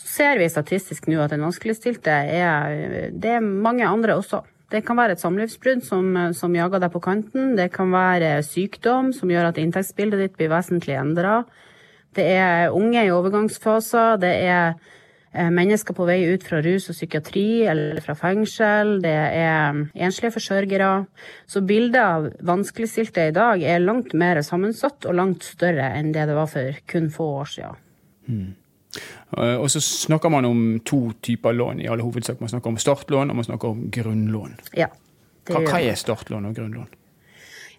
Så 0.00 0.10
ser 0.18 0.42
vi 0.42 0.50
statistisk 0.50 1.06
nå 1.10 1.20
at 1.24 1.34
den 1.34 1.44
vanskeligstilte 1.44 2.14
er 2.34 3.12
Det 3.14 3.36
er 3.36 3.44
mange 3.44 3.86
andre 3.86 4.18
også. 4.18 4.44
Det 4.74 4.82
kan 4.82 4.98
være 4.98 5.14
et 5.14 5.22
samlivsbrudd 5.22 5.84
som, 5.86 6.08
som, 6.34 6.54
jager 6.56 6.82
deg 6.82 6.90
på 6.90 7.02
kanten. 7.04 7.52
Det 7.54 7.68
kan 7.74 7.92
være 7.94 8.40
sykdom 8.42 9.12
som 9.14 9.30
gjør 9.30 9.52
at 9.52 9.60
inntektsbildet 9.62 10.24
ditt 10.24 10.34
blir 10.40 10.50
vesentlig 10.50 10.96
endra. 10.98 11.44
Det 12.14 12.24
er 12.34 12.74
unge 12.74 13.04
i 13.04 13.12
overgangsfaser. 13.14 14.18
Det 14.22 14.32
er 14.48 14.74
eh, 15.30 15.52
mennesker 15.54 15.94
på 15.94 16.06
vei 16.08 16.18
ut 16.26 16.46
fra 16.46 16.58
rus 16.64 16.88
og 16.90 16.98
psykiatri 16.98 17.46
eller 17.70 18.02
fra 18.02 18.16
fengsel. 18.18 18.96
Det 19.04 19.14
er 19.14 19.78
enslige 19.94 20.34
forsørgere. 20.34 20.90
Så 21.46 21.62
bildet 21.62 22.02
av 22.02 22.28
vanskeligstilte 22.42 23.28
i 23.30 23.36
dag 23.36 23.62
er 23.62 23.82
langt 23.82 24.14
mer 24.18 24.42
sammensatt 24.42 25.06
og 25.06 25.18
langt 25.20 25.46
større 25.46 25.92
enn 25.94 26.10
det 26.16 26.26
det 26.30 26.38
var 26.38 26.50
for 26.50 26.82
kun 26.90 27.10
få 27.14 27.30
år 27.44 27.54
siden. 27.54 27.82
Mm. 28.26 28.52
Eh, 29.36 29.56
og 29.56 29.70
så 29.72 29.82
snakker 29.84 30.32
man 30.32 30.48
om 30.48 30.60
to 30.86 31.06
typer 31.24 31.56
lån 31.56 31.84
i 31.84 31.88
alle 31.90 32.06
hovedsak. 32.06 32.40
Man 32.40 32.52
snakker 32.52 32.72
om 32.72 32.80
startlån 32.80 33.32
og 33.32 33.40
man 33.40 33.48
snakker 33.48 33.74
om 33.74 33.88
grunnlån. 33.94 34.58
Ja, 34.78 34.90
hva, 35.48 35.64
hva 35.64 35.80
er 35.80 35.98
startlån 35.98 36.50
og 36.50 36.54
grunnlån? 36.56 36.92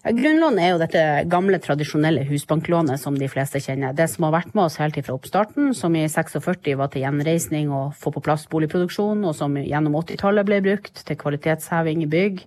Ja, 0.06 0.12
grunnlån 0.14 0.58
er 0.62 0.68
jo 0.70 0.78
dette 0.78 1.00
gamle, 1.26 1.58
tradisjonelle 1.58 2.22
husbanklånet 2.28 3.00
som 3.02 3.16
de 3.18 3.26
fleste 3.26 3.58
kjenner. 3.58 3.96
Det 3.96 4.06
som 4.12 4.28
har 4.28 4.36
vært 4.36 4.52
med 4.54 4.68
oss 4.68 4.76
helt 4.78 4.98
fra 5.02 5.16
oppstarten, 5.16 5.72
som 5.74 5.96
i 5.98 6.04
46 6.06 6.76
var 6.78 6.92
til 6.92 7.02
gjenreisning 7.02 7.72
og 7.74 7.96
få 7.98 8.12
på 8.14 8.22
plass 8.22 8.46
boligproduksjon, 8.52 9.24
og 9.26 9.34
som 9.34 9.56
gjennom 9.58 9.98
80-tallet 9.98 10.46
ble 10.46 10.60
brukt 10.62 11.02
til 11.08 11.18
kvalitetsheving 11.18 12.04
i 12.04 12.10
bygg. 12.12 12.44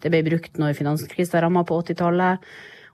Det 0.00 0.10
ble 0.14 0.22
brukt 0.30 0.56
når 0.56 0.78
finanskrisa 0.78 1.42
ramma 1.44 1.66
på 1.68 1.82
80-tallet. 1.84 2.48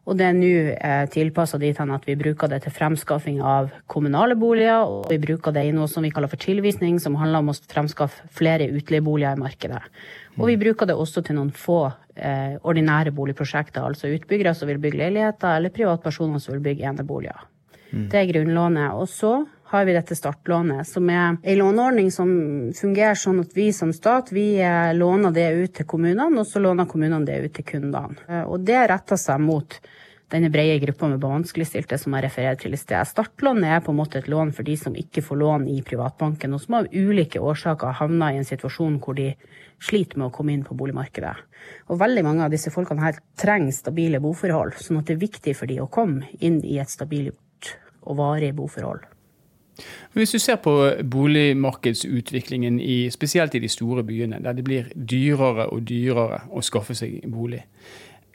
Og 0.09 0.17
det 0.17 0.25
er 0.25 0.37
nå 0.37 0.53
eh, 0.73 1.05
tilpassa 1.13 1.59
dit 1.61 1.77
hen 1.77 1.91
at 1.93 2.07
vi 2.09 2.17
bruker 2.17 2.49
det 2.49 2.63
til 2.65 2.73
fremskaffing 2.73 3.43
av 3.45 3.69
kommunale 3.91 4.39
boliger, 4.41 4.87
og 4.89 5.11
vi 5.13 5.19
bruker 5.21 5.53
det 5.53 5.67
i 5.69 5.75
noe 5.77 5.89
som 5.91 6.07
vi 6.07 6.13
kaller 6.15 6.31
for 6.33 6.41
tilvisning, 6.41 6.97
som 7.03 7.19
handler 7.21 7.45
om 7.45 7.53
å 7.53 7.57
fremskaffe 7.59 8.31
flere 8.39 8.71
utleieboliger 8.73 9.37
i 9.37 9.43
markedet. 9.43 9.83
Og 10.39 10.47
vi 10.49 10.57
bruker 10.61 10.89
det 10.89 10.97
også 10.97 11.25
til 11.27 11.37
noen 11.37 11.51
få 11.53 11.83
eh, 12.15 12.57
ordinære 12.63 13.13
boligprosjekter, 13.17 13.85
altså 13.85 14.13
utbyggere 14.15 14.55
som 14.57 14.71
vil 14.71 14.81
bygge 14.81 15.03
leiligheter, 15.03 15.59
eller 15.59 15.75
privatpersoner 15.75 16.41
som 16.41 16.55
vil 16.55 16.65
bygge 16.71 16.89
eneboliger. 16.89 17.45
Mm. 17.91 18.09
Det 18.13 18.21
er 18.21 18.31
grunnlånet. 18.33 18.95
Og 18.95 19.09
så 19.11 19.33
har 19.69 19.85
vi 19.85 19.93
dette 19.93 20.17
startlånet, 20.17 20.89
som 20.89 21.09
er 21.13 21.37
en 21.37 21.59
låneordning 21.59 22.09
som 22.13 22.31
fungerer 22.77 23.19
sånn 23.21 23.43
at 23.43 23.53
vi 23.57 23.69
som 23.77 23.93
stat 23.93 24.33
vi 24.33 24.47
eh, 24.65 24.95
låner 24.97 25.35
det 25.35 25.49
ut 25.59 25.75
til 25.77 25.89
kommunene, 25.89 26.41
og 26.41 26.49
så 26.49 26.63
låner 26.65 26.89
kommunene 26.89 27.27
det 27.29 27.43
ut 27.45 27.57
til 27.59 27.67
kundene. 27.75 28.17
Eh, 28.29 28.45
og 28.49 28.65
det 28.65 28.87
retter 28.89 29.21
seg 29.21 29.43
mot 29.45 29.77
denne 30.33 30.49
brede 30.53 30.79
gruppa 30.81 31.09
med 31.09 31.21
vanskeligstilte 31.21 31.99
som 32.01 32.17
jeg 32.17 32.25
refererer 32.25 32.57
til 32.61 32.77
i 32.77 32.81
sted. 32.81 33.09
Startlånet 33.09 33.77
er 33.77 33.85
på 33.85 33.93
en 33.93 33.99
måte 34.01 34.21
et 34.21 34.31
lån 34.33 34.55
for 34.57 34.65
de 34.65 34.77
som 34.81 34.97
ikke 34.97 35.25
får 35.25 35.41
lån 35.41 35.69
i 35.73 35.83
privatbanken, 35.85 36.57
og 36.57 36.65
som 36.65 36.79
av 36.81 36.89
ulike 36.93 37.41
årsaker 37.41 37.97
havner 38.01 38.37
i 38.37 38.41
en 38.41 38.49
situasjon 38.49 38.97
hvor 39.05 39.17
de 39.21 39.35
sliter 39.85 40.17
med 40.17 40.31
å 40.31 40.35
komme 40.35 40.57
inn 40.57 40.65
på 40.65 40.77
boligmarkedet. 40.77 41.35
Og 41.93 42.01
veldig 42.01 42.25
mange 42.25 42.49
av 42.49 42.57
disse 42.57 42.73
folkene 42.73 43.05
her 43.05 43.21
trenger 43.41 43.77
stabile 43.77 44.21
boforhold, 44.25 44.81
sånn 44.81 45.03
at 45.03 45.09
det 45.09 45.19
er 45.19 45.23
viktig 45.27 45.57
for 45.61 45.69
de 45.69 45.79
å 45.85 45.93
komme 45.93 46.33
inn 46.41 46.61
i 46.65 46.81
et 46.81 46.93
stabilt 46.93 47.77
og 48.09 48.21
varig 48.21 48.55
boforhold. 48.57 49.05
Hvis 50.17 50.35
du 50.35 50.39
ser 50.43 50.59
på 50.63 50.75
boligmarkedsutviklingen 51.07 52.81
i, 52.81 53.09
spesielt 53.15 53.55
i 53.55 53.63
de 53.63 53.71
store 53.71 54.03
byene, 54.07 54.43
der 54.43 54.57
det 54.59 54.67
blir 54.67 54.91
dyrere 54.95 55.69
og 55.73 55.87
dyrere 55.89 56.45
å 56.51 56.65
skaffe 56.65 56.97
seg 56.99 57.23
bolig, 57.31 57.65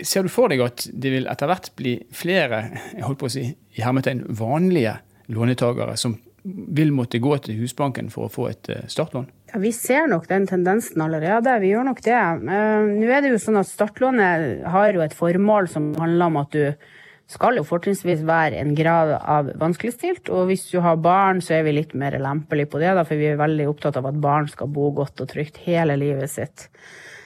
Ser 0.01 0.25
du 0.25 0.31
for 0.33 0.49
deg 0.49 0.61
at 0.65 0.87
det 0.89 1.11
vil 1.13 1.27
etter 1.29 1.47
hvert 1.47 1.69
bli 1.77 1.91
flere 2.17 2.63
jeg 2.73 3.03
holdt 3.05 3.19
på 3.21 3.27
å 3.29 3.31
si, 3.31 3.43
i 3.53 3.83
hermetegn 3.85 4.23
vanlige 4.35 4.97
lånetakere 5.31 5.93
som 6.01 6.17
vil 6.43 6.91
måtte 6.91 7.21
gå 7.23 7.37
til 7.45 7.61
Husbanken 7.61 8.09
for 8.11 8.27
å 8.27 8.31
få 8.31 8.49
et 8.49 8.69
eh, 8.73 8.87
startlån? 8.91 9.29
Ja, 9.53 9.61
Vi 9.63 9.71
ser 9.75 10.09
nok 10.11 10.27
den 10.27 10.47
tendensen 10.49 11.01
allerede. 11.05 11.53
Vi 11.61 11.71
gjør 11.71 11.87
nok 11.87 12.01
det. 12.03 12.17
Uh, 12.19 12.89
Nå 12.89 13.07
er 13.07 13.23
det 13.23 13.31
jo 13.31 13.39
sånn 13.39 13.61
at 13.61 13.69
Startlånet 13.69 14.65
har 14.73 14.97
jo 14.97 15.05
et 15.05 15.15
formål 15.15 15.69
som 15.71 15.93
handler 16.01 16.33
om 16.33 16.41
at 16.41 16.57
du 16.57 16.89
skal 17.31 17.57
jo 17.57 17.63
fortrinnsvis 17.65 18.23
være 18.27 18.59
en 18.59 18.73
grad 18.77 19.13
av 19.17 19.53
vanskeligstilt. 19.61 20.29
Og 20.33 20.49
hvis 20.49 20.67
du 20.71 20.79
har 20.83 20.99
barn, 21.01 21.41
så 21.41 21.57
er 21.57 21.67
vi 21.67 21.77
litt 21.77 21.95
mer 21.97 22.17
lempelige 22.21 22.71
på 22.73 22.81
det, 22.83 22.91
da, 22.97 23.05
for 23.07 23.19
vi 23.19 23.31
er 23.31 23.39
veldig 23.41 23.69
opptatt 23.71 23.99
av 23.99 24.09
at 24.11 24.19
barn 24.23 24.49
skal 24.51 24.71
bo 24.73 24.91
godt 24.95 25.23
og 25.23 25.31
trygt 25.31 25.61
hele 25.65 25.97
livet 25.99 26.31
sitt. 26.33 26.67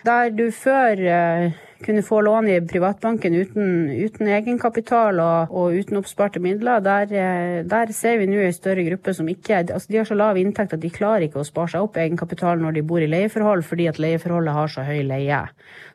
Der 0.05 0.29
du 0.29 0.49
før 0.53 0.99
uh, 1.01 1.55
kunne 1.85 2.03
få 2.05 2.19
lån 2.21 2.47
i 2.51 2.57
privatbanken 2.69 3.35
uten, 3.35 3.67
uten 4.05 4.29
egenkapital 4.29 5.19
og, 5.21 5.51
og, 5.51 5.75
uten 5.77 5.99
oppsparte 5.99 6.41
midler, 6.43 6.81
der, 6.85 7.11
uh, 7.11 7.59
der 7.67 7.93
ser 7.95 8.19
vi 8.21 8.29
nå 8.29 8.39
en 8.43 8.55
større 8.55 8.85
gruppe 8.87 9.13
som 9.17 9.29
ikke 9.29 9.63
altså 9.63 9.91
De 9.91 9.99
har 10.01 10.09
så 10.09 10.17
lav 10.17 10.37
inntekt 10.37 10.75
at 10.77 10.83
de 10.83 10.93
klarer 10.93 11.27
ikke 11.27 11.41
å 11.41 11.47
spare 11.47 11.73
seg 11.73 11.87
opp 11.87 11.97
egenkapital 11.97 12.61
når 12.61 12.77
de 12.77 12.85
bor 12.87 13.03
i 13.03 13.09
leieforhold, 13.09 13.65
fordi 13.65 13.89
at 13.89 14.01
leieforholdet 14.01 14.57
har 14.57 14.73
så 14.73 14.85
høy 14.87 15.01
leie. 15.07 15.43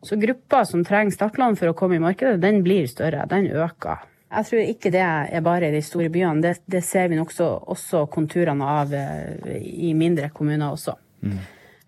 Så 0.02 0.18
gruppa 0.20 0.64
som 0.68 0.84
trenger 0.86 1.14
startlån 1.14 1.58
for 1.60 1.70
å 1.70 1.76
komme 1.78 1.98
i 1.98 2.02
markedet, 2.02 2.40
den 2.42 2.62
blir 2.66 2.90
større. 2.90 3.26
Den 3.30 3.50
øker. 3.52 4.08
Jeg 4.32 4.48
tror 4.48 4.62
ikke 4.64 4.90
det 4.94 5.02
er 5.04 5.42
bare 5.44 5.72
de 5.74 5.82
store 5.84 6.08
byene. 6.12 6.40
Det, 6.40 6.54
det 6.72 6.80
ser 6.84 7.10
vi 7.12 7.18
nok 7.18 7.34
også, 7.38 8.06
konturene 8.12 8.76
av 8.80 8.94
uh, 8.96 9.58
i 9.60 9.92
mindre 9.96 10.30
kommuner 10.32 10.72
også. 10.72 10.96
Mm. 11.22 11.42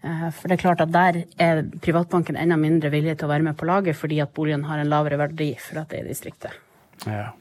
Eh, 0.04 0.26
for 0.36 0.48
det 0.48 0.58
er 0.58 0.62
klart 0.62 0.82
at 0.84 0.92
Der 0.92 1.22
er 1.40 1.62
privatbanken 1.80 2.36
enda 2.36 2.58
mindre 2.60 2.92
villig 2.92 3.16
til 3.16 3.28
å 3.28 3.32
være 3.32 3.46
med 3.48 3.56
på 3.56 3.68
laget, 3.68 3.96
fordi 3.96 4.20
at 4.20 4.34
boligen 4.36 4.66
har 4.68 4.78
en 4.78 4.90
lavere 4.92 5.18
verdi 5.18 5.54
for 5.58 5.80
at 5.80 5.88
det 5.90 6.00
er 6.00 6.04
i 6.04 6.12
distriktet. 6.12 6.60
Ja. 7.06 7.32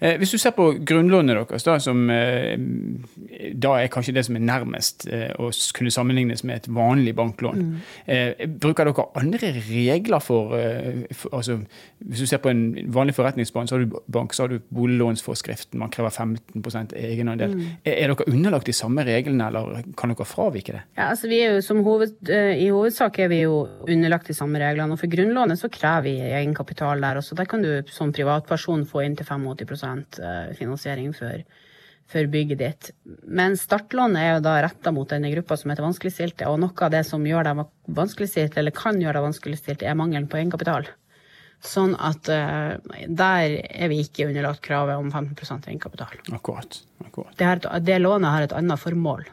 Eh, 0.00 0.16
hvis 0.18 0.32
du 0.34 0.38
ser 0.40 0.54
på 0.56 0.70
grunnlånet 0.86 1.36
deres, 1.36 1.64
da, 1.66 1.76
som 1.82 2.08
eh, 2.12 2.54
da 3.54 3.74
er 3.78 3.90
kanskje 3.92 4.14
det 4.16 4.24
som 4.28 4.38
er 4.38 4.44
nærmest 4.46 5.06
eh, 5.10 5.30
å 5.38 5.50
kunne 5.76 5.92
sammenlignes 5.94 6.44
med 6.48 6.62
et 6.62 6.68
vanlig 6.74 7.14
banklån. 7.18 7.64
Mm. 7.64 8.56
Bruker 8.62 8.88
dere 8.88 9.06
andre 9.18 9.52
regler 9.68 10.22
for, 10.22 10.54
for 11.14 11.34
altså, 11.36 11.58
Hvis 11.98 12.22
du 12.22 12.30
ser 12.30 12.40
på 12.42 12.50
en 12.52 12.62
vanlig 12.94 13.14
forretningsbank, 13.16 13.68
så 13.68 13.76
har 13.76 13.84
du, 13.84 13.98
bank, 14.12 14.34
så 14.34 14.44
har 14.44 14.52
du 14.52 14.60
boliglånsforskriften, 14.74 15.78
man 15.80 15.92
krever 15.94 16.10
15 16.10 16.94
egenandel. 16.96 17.54
Mm. 17.56 17.66
Er, 17.84 17.96
er, 17.96 18.12
dere 18.12 18.28
underlagt 18.28 18.70
de 18.70 18.76
samme 18.76 19.04
reglene, 19.06 19.48
eller 19.48 19.82
kan 19.98 20.12
dere 20.12 20.28
fravike 20.28 20.76
det? 20.76 20.82
Ja, 20.98 21.10
altså 21.12 21.30
vi 21.30 21.40
er 21.44 21.58
jo 21.58 21.64
som 21.64 21.82
hoved, 21.86 22.16
I 22.28 22.68
hovedsak 22.74 23.18
er 23.24 23.32
vi 23.32 23.42
jo 23.42 23.60
underlagt 23.88 24.30
de 24.30 24.36
samme 24.36 24.60
reglene. 24.62 24.94
og 24.94 25.02
For 25.02 25.10
grunnlånet 25.12 25.60
så 25.60 25.70
krever 25.72 26.08
vi 26.08 26.16
egenkapital 26.28 27.02
der 27.02 27.20
også. 27.20 27.36
Der 27.38 27.48
kan 27.50 27.64
du 27.64 27.70
som 27.92 28.12
privatperson 28.14 28.86
få 28.88 29.04
inntil 29.06 29.26
85 29.26 29.57
80 29.58 30.22
eh, 30.22 30.52
finansiering 30.58 31.10
for, 31.16 31.42
for 32.10 32.30
bygget 32.30 32.62
ditt. 32.62 32.90
Men 33.24 33.56
startlånet 33.58 34.22
er 34.22 34.32
jo 34.36 34.44
da 34.46 34.58
retta 34.64 34.92
mot 34.94 35.10
denne 35.10 35.32
gruppa 35.34 35.58
som 35.58 35.72
heter 35.72 35.86
vanskeligstilte, 35.86 36.48
og 36.50 36.60
noe 36.62 36.86
av 36.86 36.94
det 36.94 37.04
som 37.08 37.26
gjør 37.26 37.50
deg 37.50 37.64
vanskeligstilt, 37.98 38.56
eller 38.60 38.76
kan 38.76 39.00
gjøre 39.00 39.18
deg 39.18 39.28
vanskeligstilt, 39.28 39.84
er 39.84 39.98
mangelen 39.98 40.30
på 40.30 40.40
egenkapital. 40.40 40.88
Sånn 41.64 41.96
at 41.98 42.28
uh, 42.30 42.76
der 43.10 43.56
er 43.66 43.90
vi 43.90 44.04
ikke 44.04 44.28
underlagt 44.28 44.62
kravet 44.62 45.00
om 45.00 45.08
15 45.10 45.66
egenkapital. 45.66 46.20
Akkurat. 46.30 46.78
akkurat. 47.02 47.34
Det, 47.34 47.48
her, 47.48 47.62
det 47.82 47.98
lånet 47.98 48.30
har 48.30 48.46
et 48.46 48.54
annet 48.54 48.78
formål. 48.78 49.26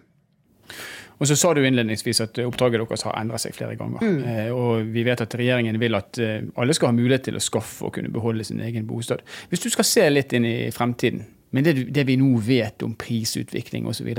Og 1.19 1.29
så 1.29 1.37
sa 1.39 1.53
du 1.55 1.61
innledningsvis 1.63 2.21
at 2.25 2.39
oppdraget 2.43 2.81
deres 2.81 3.05
har 3.07 3.15
endret 3.19 3.43
seg 3.43 3.55
flere 3.55 3.77
ganger. 3.79 4.03
Mm. 4.03 4.17
Eh, 4.31 4.49
og 4.51 4.91
vi 4.95 5.05
vet 5.07 5.23
at 5.23 5.37
regjeringen 5.39 5.79
vil 5.79 5.95
at 5.97 6.19
eh, 6.21 6.41
alle 6.59 6.75
skal 6.75 6.91
ha 6.91 6.97
mulighet 6.97 7.29
til 7.29 7.39
å 7.39 7.43
skaffe 7.43 7.87
og 7.87 7.95
kunne 7.95 8.11
beholde 8.13 8.45
sin 8.47 8.61
egen 8.65 8.87
bostad. 8.89 9.23
Hvis 9.51 9.63
du 9.63 9.69
skal 9.73 9.87
se 9.87 10.09
litt 10.11 10.35
inn 10.35 10.47
i 10.49 10.57
fremtiden, 10.75 11.23
men 11.55 11.63
det, 11.63 11.75
det 11.95 12.03
vi 12.07 12.17
nå 12.19 12.33
vet 12.43 12.83
om 12.83 12.97
prisutvikling 12.99 13.87
osv., 13.87 14.11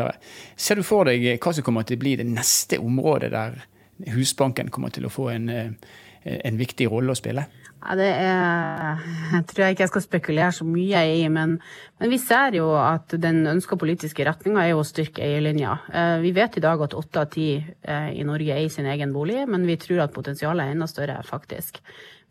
ser 0.57 0.81
du 0.81 0.87
for 0.87 1.11
deg 1.11 1.27
hva 1.37 1.53
som 1.53 1.67
kommer 1.67 1.85
til 1.85 1.99
å 1.99 2.05
bli 2.07 2.17
det 2.23 2.29
neste 2.29 2.81
området 2.81 3.33
der 3.35 3.65
Husbanken 4.13 4.69
kommer 4.73 4.93
til 4.93 5.09
å 5.09 5.13
få 5.13 5.31
en, 5.33 5.49
en 5.49 6.59
viktig 6.61 6.89
rolle 6.93 7.13
å 7.13 7.17
spille? 7.17 7.47
Det 7.95 8.09
er 8.09 9.03
Jeg 9.33 9.45
tror 9.47 9.63
jeg 9.63 9.75
ikke 9.75 9.85
jeg 9.85 9.93
skal 9.93 10.05
spekulere 10.05 10.53
så 10.55 10.65
mye 10.67 11.03
i, 11.13 11.29
men, 11.31 11.57
men 12.01 12.11
vi 12.11 12.19
ser 12.19 12.57
jo 12.59 12.73
at 12.79 13.15
den 13.23 13.45
ønska 13.47 13.79
politiske 13.79 14.27
retninga 14.27 14.65
er 14.67 14.75
å 14.75 14.85
styrke 14.87 15.23
eierlinja. 15.23 15.77
Eh, 15.93 16.17
vi 16.25 16.33
vet 16.35 16.59
i 16.59 16.65
dag 16.65 16.83
at 16.83 16.97
åtte 16.99 17.23
av 17.23 17.31
ti 17.35 17.49
eh, 17.59 18.11
i 18.17 18.27
Norge 18.27 18.57
eier 18.57 18.73
sin 18.73 18.89
egen 18.91 19.15
bolig, 19.15 19.45
men 19.51 19.67
vi 19.69 19.79
tror 19.79 20.07
at 20.07 20.15
potensialet 20.15 20.67
er 20.67 20.77
enda 20.77 20.89
større, 20.91 21.19
faktisk. 21.27 21.83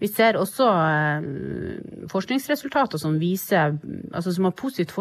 Vi 0.04 0.10
ser 0.12 0.36
også 0.40 0.68
eh, 0.68 1.28
forskningsresultater 2.12 3.00
som 3.00 3.20
viser, 3.22 3.78
altså 4.12 4.34
som 4.36 4.50
har 4.50 4.58
positivt 4.60 4.96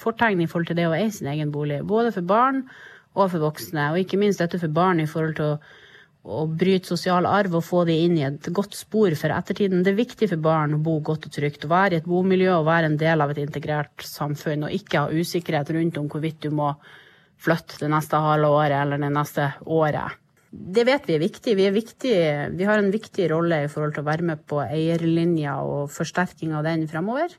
fortegn 0.00 0.42
i 0.42 0.48
forhold 0.50 0.72
til 0.72 0.80
det 0.80 0.88
å 0.90 0.96
eie 0.96 1.12
sin 1.14 1.30
egen 1.30 1.52
bolig. 1.54 1.84
Både 1.86 2.10
for 2.16 2.26
barn 2.26 2.64
og 3.14 3.30
for 3.30 3.42
voksne, 3.42 3.92
og 3.92 4.02
ikke 4.02 4.18
minst 4.18 4.42
dette 4.42 4.58
for 4.58 4.74
barn 4.74 5.02
i 5.02 5.08
forhold 5.10 5.38
til 5.38 5.54
å 5.54 5.60
å 6.20 6.44
bryte 6.44 6.90
sosial 6.90 7.24
arv 7.24 7.54
og 7.56 7.64
få 7.64 7.84
de 7.88 7.96
inn 8.04 8.18
i 8.18 8.26
et 8.26 8.48
godt 8.52 8.76
spor 8.76 9.14
for 9.16 9.32
ettertiden. 9.32 9.84
Det 9.84 9.94
er 9.94 10.00
viktig 10.02 10.28
for 10.28 10.42
barn 10.44 10.76
å 10.76 10.80
bo 10.84 10.98
godt 11.04 11.30
og 11.30 11.34
trygt, 11.36 11.64
å 11.64 11.72
være 11.72 11.96
i 11.96 12.00
et 12.02 12.08
bomiljø 12.08 12.58
og 12.58 12.66
være 12.68 12.90
en 12.90 12.98
del 13.00 13.24
av 13.24 13.32
et 13.32 13.40
integrert 13.40 14.04
samfunn, 14.04 14.66
og 14.68 14.74
ikke 14.76 15.06
ha 15.06 15.14
usikkerhet 15.14 15.72
rundt 15.76 16.00
om 16.00 16.10
hvorvidt 16.12 16.42
du 16.44 16.50
må 16.52 16.74
flytte 17.40 17.80
det 17.80 17.88
neste 17.88 18.20
halve 18.20 18.50
året 18.52 18.76
eller 18.82 19.00
det 19.00 19.12
neste 19.14 19.46
året. 19.64 20.18
Det 20.50 20.84
vet 20.84 21.06
vi 21.06 21.14
er 21.14 21.22
viktig. 21.22 21.54
Vi, 21.56 21.66
er 21.68 21.74
viktig. 21.74 22.14
vi 22.58 22.66
har 22.68 22.80
en 22.80 22.90
viktig 22.92 23.30
rolle 23.30 23.62
i 23.64 23.70
forhold 23.70 23.94
til 23.94 24.02
å 24.02 24.10
være 24.10 24.26
med 24.32 24.42
på 24.50 24.58
eierlinja 24.64 25.60
og 25.62 25.92
forsterking 25.94 26.52
av 26.58 26.66
den 26.66 26.88
fremover. 26.90 27.32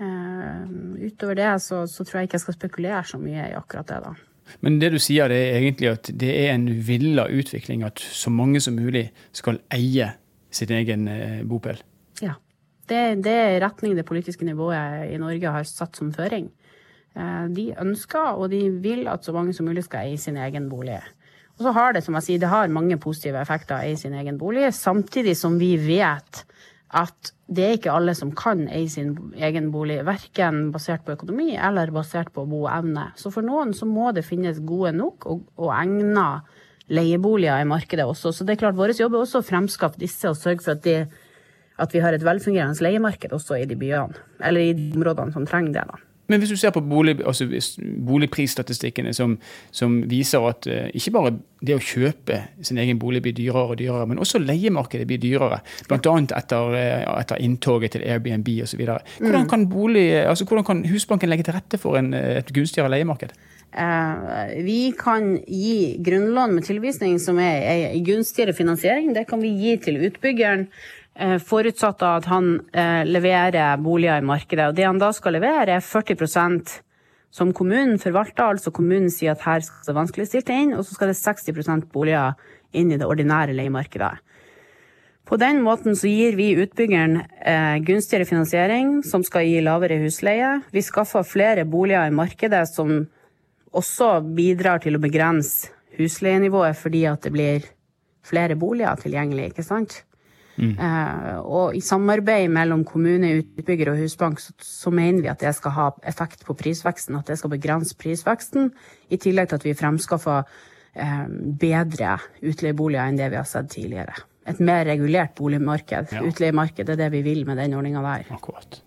Uh, 0.00 0.64
utover 1.02 1.36
det 1.36 1.50
så, 1.60 1.82
så, 1.90 2.06
tror 2.06 2.20
jeg 2.22 2.30
ikke 2.30 2.38
jeg 2.38 2.44
skal 2.46 2.56
spekulere 2.56 3.02
så 3.04 3.18
mye 3.20 3.50
i 3.50 3.56
akkurat 3.58 3.90
det, 3.90 3.98
da. 4.06 4.29
Men 4.64 4.78
det 4.82 4.92
du 4.94 4.98
sier, 5.02 5.30
det 5.30 5.38
er 5.38 5.58
egentlig 5.60 5.90
at 5.92 6.10
det 6.20 6.30
er 6.44 6.54
en 6.54 6.68
villa 6.86 7.26
utvikling 7.30 7.84
at 7.86 8.02
så 8.02 8.32
mange 8.34 8.62
som 8.62 8.78
mulig 8.78 9.08
skal 9.36 9.60
eie 9.74 10.12
sin 10.50 10.72
egen 10.74 11.06
eh, 11.08 11.42
bopel. 11.46 11.78
Ja. 12.22 12.36
Det, 12.90 13.22
det 13.22 13.36
er 13.36 13.60
retning 13.62 13.94
det 13.94 14.06
politiske 14.08 14.44
nivået 14.44 15.12
i 15.14 15.18
Norge 15.22 15.54
har 15.54 15.66
satt 15.68 16.00
som 16.00 16.10
føring. 16.14 16.50
Eh, 17.14 17.46
de 17.54 17.70
ønsker 17.80 18.36
og 18.36 18.50
de 18.52 18.64
vil 18.82 19.06
at 19.10 19.24
så 19.24 19.34
mange 19.36 19.54
som 19.54 19.68
mulig 19.70 19.86
skal 19.86 20.10
eie 20.10 20.18
sin 20.18 20.38
egen 20.40 20.68
bolig. 20.70 20.98
Og 21.58 21.66
så 21.66 21.74
har 21.76 21.92
det, 21.92 22.00
som 22.06 22.16
jeg 22.16 22.24
sier, 22.24 22.40
det 22.40 22.48
har 22.48 22.72
mange 22.72 22.96
positive 22.96 23.40
effekter 23.42 23.76
å 23.76 23.84
eie 23.84 23.98
sin 24.00 24.14
egen 24.16 24.38
bolig, 24.40 24.70
samtidig 24.72 25.34
som 25.36 25.58
vi 25.60 25.74
vet 25.76 26.44
at 26.90 27.30
det 27.50 27.64
er 27.64 27.76
ikke 27.76 27.92
alle 27.94 28.14
som 28.18 28.32
kan 28.34 28.64
eie 28.70 28.88
sin 28.90 29.12
egen 29.38 29.68
bolig, 29.74 30.00
verken 30.06 30.70
basert 30.74 31.04
på 31.06 31.14
økonomi 31.14 31.52
eller 31.54 31.92
basert 31.94 32.32
på 32.34 32.46
boevne. 32.50 33.10
Så 33.18 33.30
for 33.34 33.46
noen 33.46 33.74
så 33.76 33.86
må 33.86 34.10
det 34.14 34.26
finnes 34.26 34.58
gode 34.66 34.92
nok 34.98 35.26
og, 35.30 35.44
og 35.58 35.70
egna 35.76 36.42
leieboliger 36.90 37.62
i 37.62 37.68
markedet 37.70 38.06
også. 38.06 38.34
Så 38.34 38.46
det 38.46 38.56
er 38.56 38.62
klart 38.64 38.78
vår 38.78 38.96
jobb 38.98 39.14
er 39.14 39.22
også 39.22 39.42
å 39.42 39.46
fremskaffe 39.46 40.02
disse 40.02 40.30
og 40.30 40.38
sørge 40.38 40.66
for 40.66 40.74
at, 40.74 40.86
de, 40.86 41.06
at 41.78 41.94
vi 41.94 42.02
har 42.02 42.16
et 42.16 42.26
velfungerende 42.26 42.82
leiemarked 42.82 43.34
også 43.38 43.60
i 43.60 43.68
de 43.70 43.78
byene, 43.78 44.26
eller 44.42 44.66
i 44.66 44.74
de 44.74 44.90
områdene 44.98 45.34
som 45.36 45.46
trenger 45.46 45.78
det. 45.78 45.86
da. 45.92 46.09
Men 46.30 46.42
hvis 46.42 46.52
du 46.54 46.58
ser 46.60 46.72
på 46.74 46.82
bolig, 46.86 47.16
altså 47.26 47.48
boligprisstatistikkene 48.06 49.12
som, 49.16 49.36
som, 49.74 49.98
viser 50.10 50.46
at 50.46 50.68
uh, 50.70 50.86
ikke 50.94 51.14
bare 51.16 51.34
det 51.66 51.76
å 51.76 51.82
kjøpe 51.82 52.38
sin 52.64 52.78
egen 52.80 53.00
bolig 53.02 53.20
blir 53.24 53.34
dyrere 53.36 53.74
og 53.74 53.80
dyrere, 53.80 54.06
men 54.08 54.22
også 54.22 54.40
leiemarkedet 54.42 55.08
blir 55.10 55.20
dyrere. 55.20 55.60
Bl.a. 55.90 56.16
Etter, 56.38 56.74
uh, 56.76 57.18
etter 57.18 57.42
inntoget 57.42 57.96
til 57.96 58.06
Airbnb 58.06 58.52
osv. 58.64 58.84
Hvordan, 58.84 59.46
mm. 59.46 59.50
kan 59.50 59.66
altså, 60.30 60.46
hvordan 60.46 60.68
kan 60.70 60.84
Husbanken 60.90 61.32
legge 61.32 61.48
til 61.48 61.58
rette 61.58 61.80
for 61.82 61.98
en, 62.00 62.14
et 62.14 62.54
gunstigere 62.54 62.92
leiemarked? 62.94 63.34
Vi 63.70 64.92
kan 64.98 65.36
gi 65.46 65.96
grunnlån 66.02 66.56
med 66.56 66.64
tilvisning 66.66 67.20
som 67.22 67.38
er, 67.38 67.60
er 67.94 68.00
gunstigere 68.02 68.54
finansiering. 68.56 69.12
Det 69.14 69.28
kan 69.30 69.38
vi 69.42 69.52
gi 69.54 69.76
til 69.84 70.00
utbyggeren. 70.08 70.66
Eh, 71.20 71.36
forutsatt 71.44 72.00
at 72.06 72.28
han 72.30 72.54
eh, 72.72 73.02
leverer 73.04 73.76
boliger 73.82 74.22
i 74.22 74.24
markedet. 74.24 74.70
Og 74.70 74.78
det 74.78 74.86
han 74.88 75.00
da 75.00 75.10
skal 75.12 75.36
levere, 75.36 75.76
er 75.76 75.84
40% 75.84 76.78
som 77.30 77.52
kommunen 77.52 78.00
forvalter. 78.00 78.54
Altså 78.54 78.72
kommunen 78.72 79.12
sier 79.12 79.34
at 79.34 79.44
her 79.44 79.60
skal 79.66 79.90
det 79.90 79.98
vanskeligstilte 79.98 80.56
inn, 80.56 80.72
og 80.78 80.86
så 80.86 80.96
skal 80.96 81.12
det 81.12 81.20
60% 81.20 81.90
boliger 81.92 82.40
inn 82.72 82.94
i 82.94 82.98
det 83.00 83.08
ordinære 83.08 83.52
leiemarkedet. 83.58 84.14
På 85.28 85.36
den 85.38 85.60
måten 85.62 85.94
så 85.94 86.08
gir 86.08 86.34
vi 86.40 86.54
utbyggeren 86.58 87.20
eh, 87.20 87.76
gunstigere 87.84 88.26
finansiering, 88.26 89.02
som 89.06 89.22
skal 89.22 89.44
gi 89.46 89.60
lavere 89.62 90.00
husleie. 90.00 90.56
Vi 90.72 90.82
skaffer 90.82 91.26
flere 91.26 91.68
boliger 91.68 92.08
i 92.08 92.16
markedet 92.16 92.64
som 92.72 93.04
også 93.76 94.14
bidrar 94.34 94.80
til 94.82 94.96
å 94.96 95.04
begrense 95.04 95.68
husleienivået 96.00 96.80
fordi 96.80 97.04
at 97.12 97.28
det 97.28 97.34
blir 97.36 97.68
flere 98.26 98.56
boliger 98.58 98.96
tilgjengelig, 99.04 99.52
ikke 99.52 99.68
sant? 99.68 100.00
Mm. 100.60 100.74
Uh, 100.76 101.38
og 101.40 101.76
i 101.76 101.80
samarbeid 101.84 102.50
mellom 102.52 102.82
kommune, 102.84 103.32
utbygger 103.40 103.94
og 103.94 104.02
husbank 104.02 104.42
så, 104.42 104.52
så, 104.60 104.92
mener 104.92 105.24
vi 105.24 105.30
at 105.32 105.40
det 105.40 105.54
skal 105.56 105.74
ha 105.76 105.86
effekt 106.06 106.44
på 106.44 106.56
prisveksten, 106.58 107.16
at 107.16 107.30
det 107.30 107.38
skal 107.40 107.54
begrense 107.54 107.96
prisveksten, 107.96 108.68
i 109.08 109.20
tillegg 109.20 109.50
til 109.50 109.60
at 109.60 109.64
vi 109.64 109.76
fremskaffer 109.78 110.44
uh, 110.44 111.24
bedre 111.60 112.18
utleieboliger 112.44 113.08
enn 113.08 113.22
det 113.22 113.30
vi 113.32 113.40
har 113.40 113.48
sett 113.48 113.72
tidligere. 113.72 114.26
Et 114.50 114.60
mer 114.60 114.84
regulert 114.88 115.34
boligmarked. 115.38 116.12
Ja. 116.12 116.22
Utleiemarked 116.26 116.88
er 116.88 117.00
det 117.00 117.10
vi 117.12 117.24
vil 117.24 117.44
med 117.48 117.60
den 117.60 117.76
ordninga 117.76 118.04
der. 118.04 118.30
Akkurat. 118.34 118.82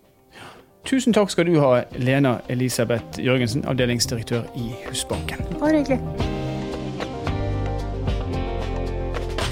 Tusen 0.83 1.15
takk 1.15 1.31
skal 1.31 1.47
du 1.47 1.55
ha, 1.63 1.85
Lena 1.95 2.37
Elisabeth 2.51 3.21
Jørgensen, 3.23 3.63
avdelingsdirektør 3.65 4.43
i 4.59 4.73
Husbanken. 4.89 5.45
Bare 5.59 5.79
hyggelig. 5.79 6.32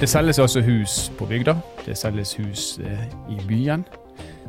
Det 0.02 0.08
selges 0.08 0.38
altså 0.38 0.60
hus 0.60 1.12
på 1.18 1.26
bygda. 1.26 1.52
Det 1.86 1.94
selges 1.98 2.34
hus 2.34 2.78
eh, 2.82 3.04
i 3.30 3.36
byen. 3.48 3.84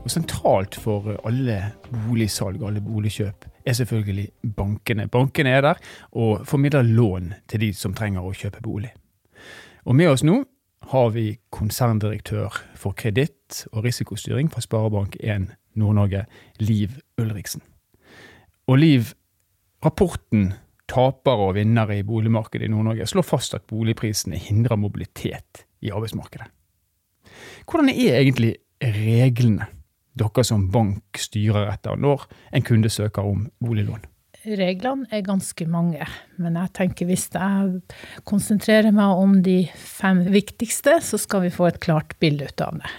Og 0.02 0.12
sentralt 0.12 0.74
for 0.82 1.12
alle 1.28 1.60
boligsalg 1.92 2.63
alle 2.66 2.82
boligkjøp 2.82 3.46
er 3.66 3.74
selvfølgelig 3.78 4.32
bankene. 4.58 5.06
Bankene 5.08 5.50
er 5.50 5.62
der 5.62 5.84
og 6.12 6.48
formidler 6.50 6.82
lån 6.82 7.34
til 7.48 7.62
de 7.62 7.70
som 7.74 7.94
trenger 7.94 8.26
å 8.26 8.34
kjøpe 8.34 8.63
bolig. 8.66 8.89
Og 9.86 9.94
med 9.96 10.10
oss 10.10 10.26
nå 10.26 10.39
har 10.89 11.13
vi 11.13 11.38
konserndirektør 11.54 12.58
for 12.74 12.98
kreditt 12.98 13.68
og 13.72 13.86
risikostyring 13.86 14.50
fra 14.50 14.66
Sparebank1 14.66 15.52
Nord-Norge, 15.78 16.26
Liv 16.66 16.98
Ulriksen. 17.22 17.62
Og 18.68 18.82
Liv, 18.82 19.13
rapporten 19.86 20.56
tapere 20.89 21.50
og 21.50 21.56
vinnere 21.58 22.00
i 22.00 22.08
boligmarkedet 22.08 22.67
i 22.67 22.72
Nord-Norge 22.72 23.08
slår 23.10 23.26
fast 23.28 23.56
at 23.58 23.67
boligprisene 23.69 24.39
hindrer 24.39 24.80
mobilitet 24.80 25.65
i 25.84 25.91
arbeidsmarkedet. 25.93 26.50
Hvordan 27.69 27.91
er 27.93 28.19
egentlig 28.19 28.56
reglene 28.84 29.69
dere 30.19 30.43
som 30.46 30.67
bank 30.72 31.17
styrer 31.17 31.72
etter 31.72 31.98
når 32.00 32.28
en 32.54 32.65
kunde 32.65 32.91
søker 32.93 33.26
om 33.26 33.48
boliglån? 33.63 34.04
Reglene 34.43 35.08
er 35.08 35.24
ganske 35.24 35.65
mange, 35.72 36.04
men 36.36 36.58
jeg 36.60 36.72
tenker 36.76 37.08
hvis 37.08 37.30
jeg 37.32 37.80
konsentrerer 38.28 38.91
meg 38.91 39.22
om 39.24 39.38
de 39.46 39.62
fem 39.80 40.26
viktigste, 40.34 40.98
så 41.00 41.19
skal 41.22 41.46
vi 41.46 41.54
få 41.54 41.69
et 41.69 41.80
klart 41.84 42.17
bilde 42.19 42.50
ut 42.52 42.63
av 42.65 42.82
det. 42.82 42.91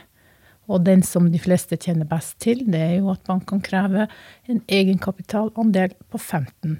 Og 0.73 0.87
den 0.87 1.03
som 1.05 1.29
de 1.29 1.40
fleste 1.42 1.77
kjenner 1.77 2.09
best 2.09 2.38
til, 2.40 2.64
det 2.73 2.81
er 2.81 2.94
jo 3.03 3.11
at 3.12 3.20
bankene 3.29 3.64
krever 3.64 4.09
en 4.49 4.62
egenkapitalandel 4.73 5.92
på 6.09 6.20
15 6.23 6.79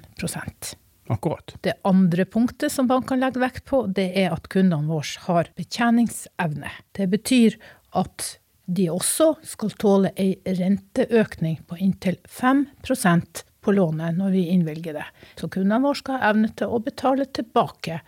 Akkurat. 1.07 1.53
Det 1.61 1.75
andre 1.85 2.25
punktet 2.25 2.73
som 2.73 2.87
bankene 2.89 3.21
legger 3.21 3.43
vekt 3.43 3.65
på, 3.69 3.83
det 3.85 4.07
er 4.17 4.33
at 4.33 4.49
kundene 4.49 4.89
våre 4.89 5.25
har 5.27 5.51
betjeningsevne. 5.57 6.71
Det 6.97 7.09
betyr 7.11 7.59
at 7.95 8.31
de 8.65 8.87
også 8.89 9.35
skal 9.45 9.75
tåle 9.77 10.11
ei 10.17 10.39
renteøkning 10.45 11.59
på 11.69 11.77
inntil 11.85 12.17
5% 12.25 13.43
på 13.65 13.73
lånet 13.77 14.17
når 14.17 14.33
vi 14.33 14.47
innvilger 14.53 14.97
det. 14.97 15.05
Så 15.37 15.49
kundene 15.53 15.83
våre 15.85 16.01
skal 16.01 16.17
ha 16.17 16.31
evne 16.31 16.49
til 16.57 16.73
å 16.73 16.81
betale 16.81 17.29
tilbake 17.29 17.99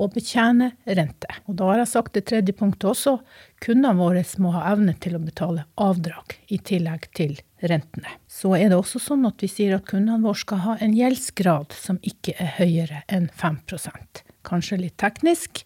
å 0.00 0.08
betjene 0.12 0.72
rente. 0.84 1.28
Og 1.46 1.56
da 1.60 1.68
har 1.70 1.82
jeg 1.82 1.92
sagt 1.92 2.16
det 2.16 2.24
tredje 2.30 2.54
punktet 2.56 2.88
også. 2.92 3.18
Kundene 3.62 3.98
våre 3.98 4.24
må 4.42 4.54
ha 4.56 4.64
evne 4.72 4.94
til 5.02 5.16
å 5.16 5.22
betale 5.22 5.66
avdrag 5.80 6.36
i 6.48 6.58
tillegg 6.58 7.08
til 7.16 7.36
rentene. 7.60 8.16
Så 8.26 8.54
er 8.56 8.70
det 8.70 8.78
også 8.78 9.02
sånn 9.02 9.26
at 9.28 9.42
vi 9.42 9.50
sier 9.52 9.76
at 9.76 9.86
kundene 9.88 10.22
våre 10.24 10.42
skal 10.42 10.64
ha 10.66 10.76
en 10.80 10.96
gjeldsgrad 10.96 11.76
som 11.76 12.00
ikke 12.02 12.36
er 12.40 12.54
høyere 12.58 13.04
enn 13.12 13.30
5% 13.30 14.24
Kanskje 14.42 14.80
litt 14.80 14.96
teknisk, 14.98 15.60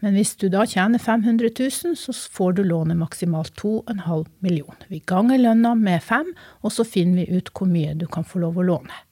men 0.00 0.16
hvis 0.16 0.32
du 0.40 0.46
da 0.52 0.62
tjener 0.64 1.00
500 1.02 1.50
000, 1.58 1.96
så 2.00 2.12
får 2.32 2.56
du 2.56 2.62
låne 2.64 2.96
maksimalt 2.96 3.52
2,5 3.60 4.24
millioner. 4.44 4.86
Vi 4.88 5.02
ganger 5.04 5.42
lønna 5.42 5.74
med 5.76 6.00
fem, 6.02 6.30
og 6.64 6.72
så 6.72 6.86
finner 6.88 7.20
vi 7.20 7.36
ut 7.36 7.52
hvor 7.52 7.68
mye 7.68 7.92
du 8.00 8.06
kan 8.08 8.24
få 8.24 8.40
lov 8.40 8.56
å 8.60 8.64
låne. 8.64 9.02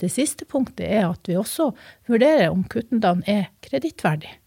Det 0.00 0.10
siste 0.12 0.46
punktet 0.48 0.88
er 0.88 1.06
at 1.10 1.28
vi 1.28 1.36
også 1.36 1.70
vurderer 2.08 2.50
om 2.50 2.64
kundene 2.64 3.24
er 3.28 3.50
kredittverdige. 3.64 4.38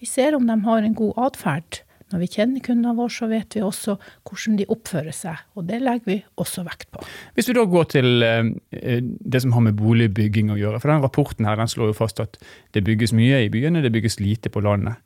Vi 0.00 0.08
ser 0.08 0.34
om 0.34 0.46
de 0.48 0.56
har 0.64 0.82
en 0.82 0.94
god 0.98 1.18
atferd. 1.28 1.82
Når 2.12 2.20
vi 2.20 2.28
kjenner 2.28 2.60
kundene 2.60 2.92
våre, 2.96 3.12
så 3.12 3.26
vet 3.30 3.54
vi 3.56 3.62
også 3.64 3.94
hvordan 4.28 4.56
de 4.58 4.66
oppfører 4.68 5.14
seg, 5.16 5.38
og 5.56 5.64
det 5.70 5.78
legger 5.80 6.10
vi 6.10 6.16
også 6.42 6.64
vekt 6.66 6.90
på. 6.92 7.04
Hvis 7.32 7.48
vi 7.48 7.54
da 7.56 7.64
går 7.64 7.86
til 7.94 8.26
eh, 8.26 8.50
det 9.00 9.40
som 9.40 9.54
har 9.56 9.64
med 9.64 9.78
boligbygging 9.78 10.50
å 10.52 10.58
gjøre, 10.60 10.80
for 10.82 10.92
den 10.92 11.04
rapporten 11.04 11.48
her 11.48 11.56
den 11.56 11.72
slår 11.72 11.92
jo 11.92 11.96
fast 12.02 12.20
at 12.20 12.36
det 12.76 12.84
bygges 12.84 13.14
mye 13.16 13.40
i 13.46 13.50
byene, 13.52 13.80
det 13.84 13.94
bygges 13.94 14.20
lite 14.20 14.52
på 14.52 14.60
landet. 14.60 15.00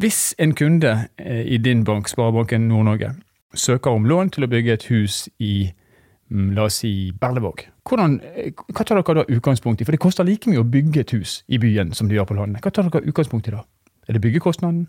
Hvis 0.00 0.30
en 0.40 0.56
kunde 0.56 0.94
eh, 1.20 1.42
i 1.44 1.60
din 1.60 1.84
bank, 1.84 2.08
Sparebanken 2.08 2.70
Nord-Norge, 2.70 3.12
søker 3.56 3.92
om 3.98 4.08
lån 4.08 4.32
til 4.36 4.46
å 4.46 4.52
bygge 4.52 4.78
et 4.78 4.88
hus 4.88 5.26
i 5.36 5.68
mm, 5.68 5.82
la 6.30 6.66
oss 6.66 6.80
si 6.82 7.12
Berlevåg, 7.20 7.66
hvordan, 7.86 8.20
eh, 8.22 8.52
hva 8.72 8.84
tar 8.84 8.98
dere 8.98 9.22
da 9.22 9.24
utgangspunkt 9.30 9.80
i? 9.80 9.84
For 9.84 9.92
det 9.92 10.02
koster 10.02 10.24
like 10.24 10.50
mye 10.50 10.62
å 10.62 10.68
bygge 10.68 11.00
et 11.00 11.14
hus 11.14 11.42
i 11.48 11.58
byen 11.58 11.94
som 11.94 12.08
det 12.08 12.16
gjør 12.16 12.28
på 12.30 12.38
landet. 12.38 12.62
Hva 12.62 12.72
tar 12.72 12.88
dere 12.88 13.06
utgangspunkt 13.06 13.48
i 13.48 13.54
da? 13.54 13.64
Er 14.08 14.12
det 14.14 14.22
byggekostnaden? 14.22 14.86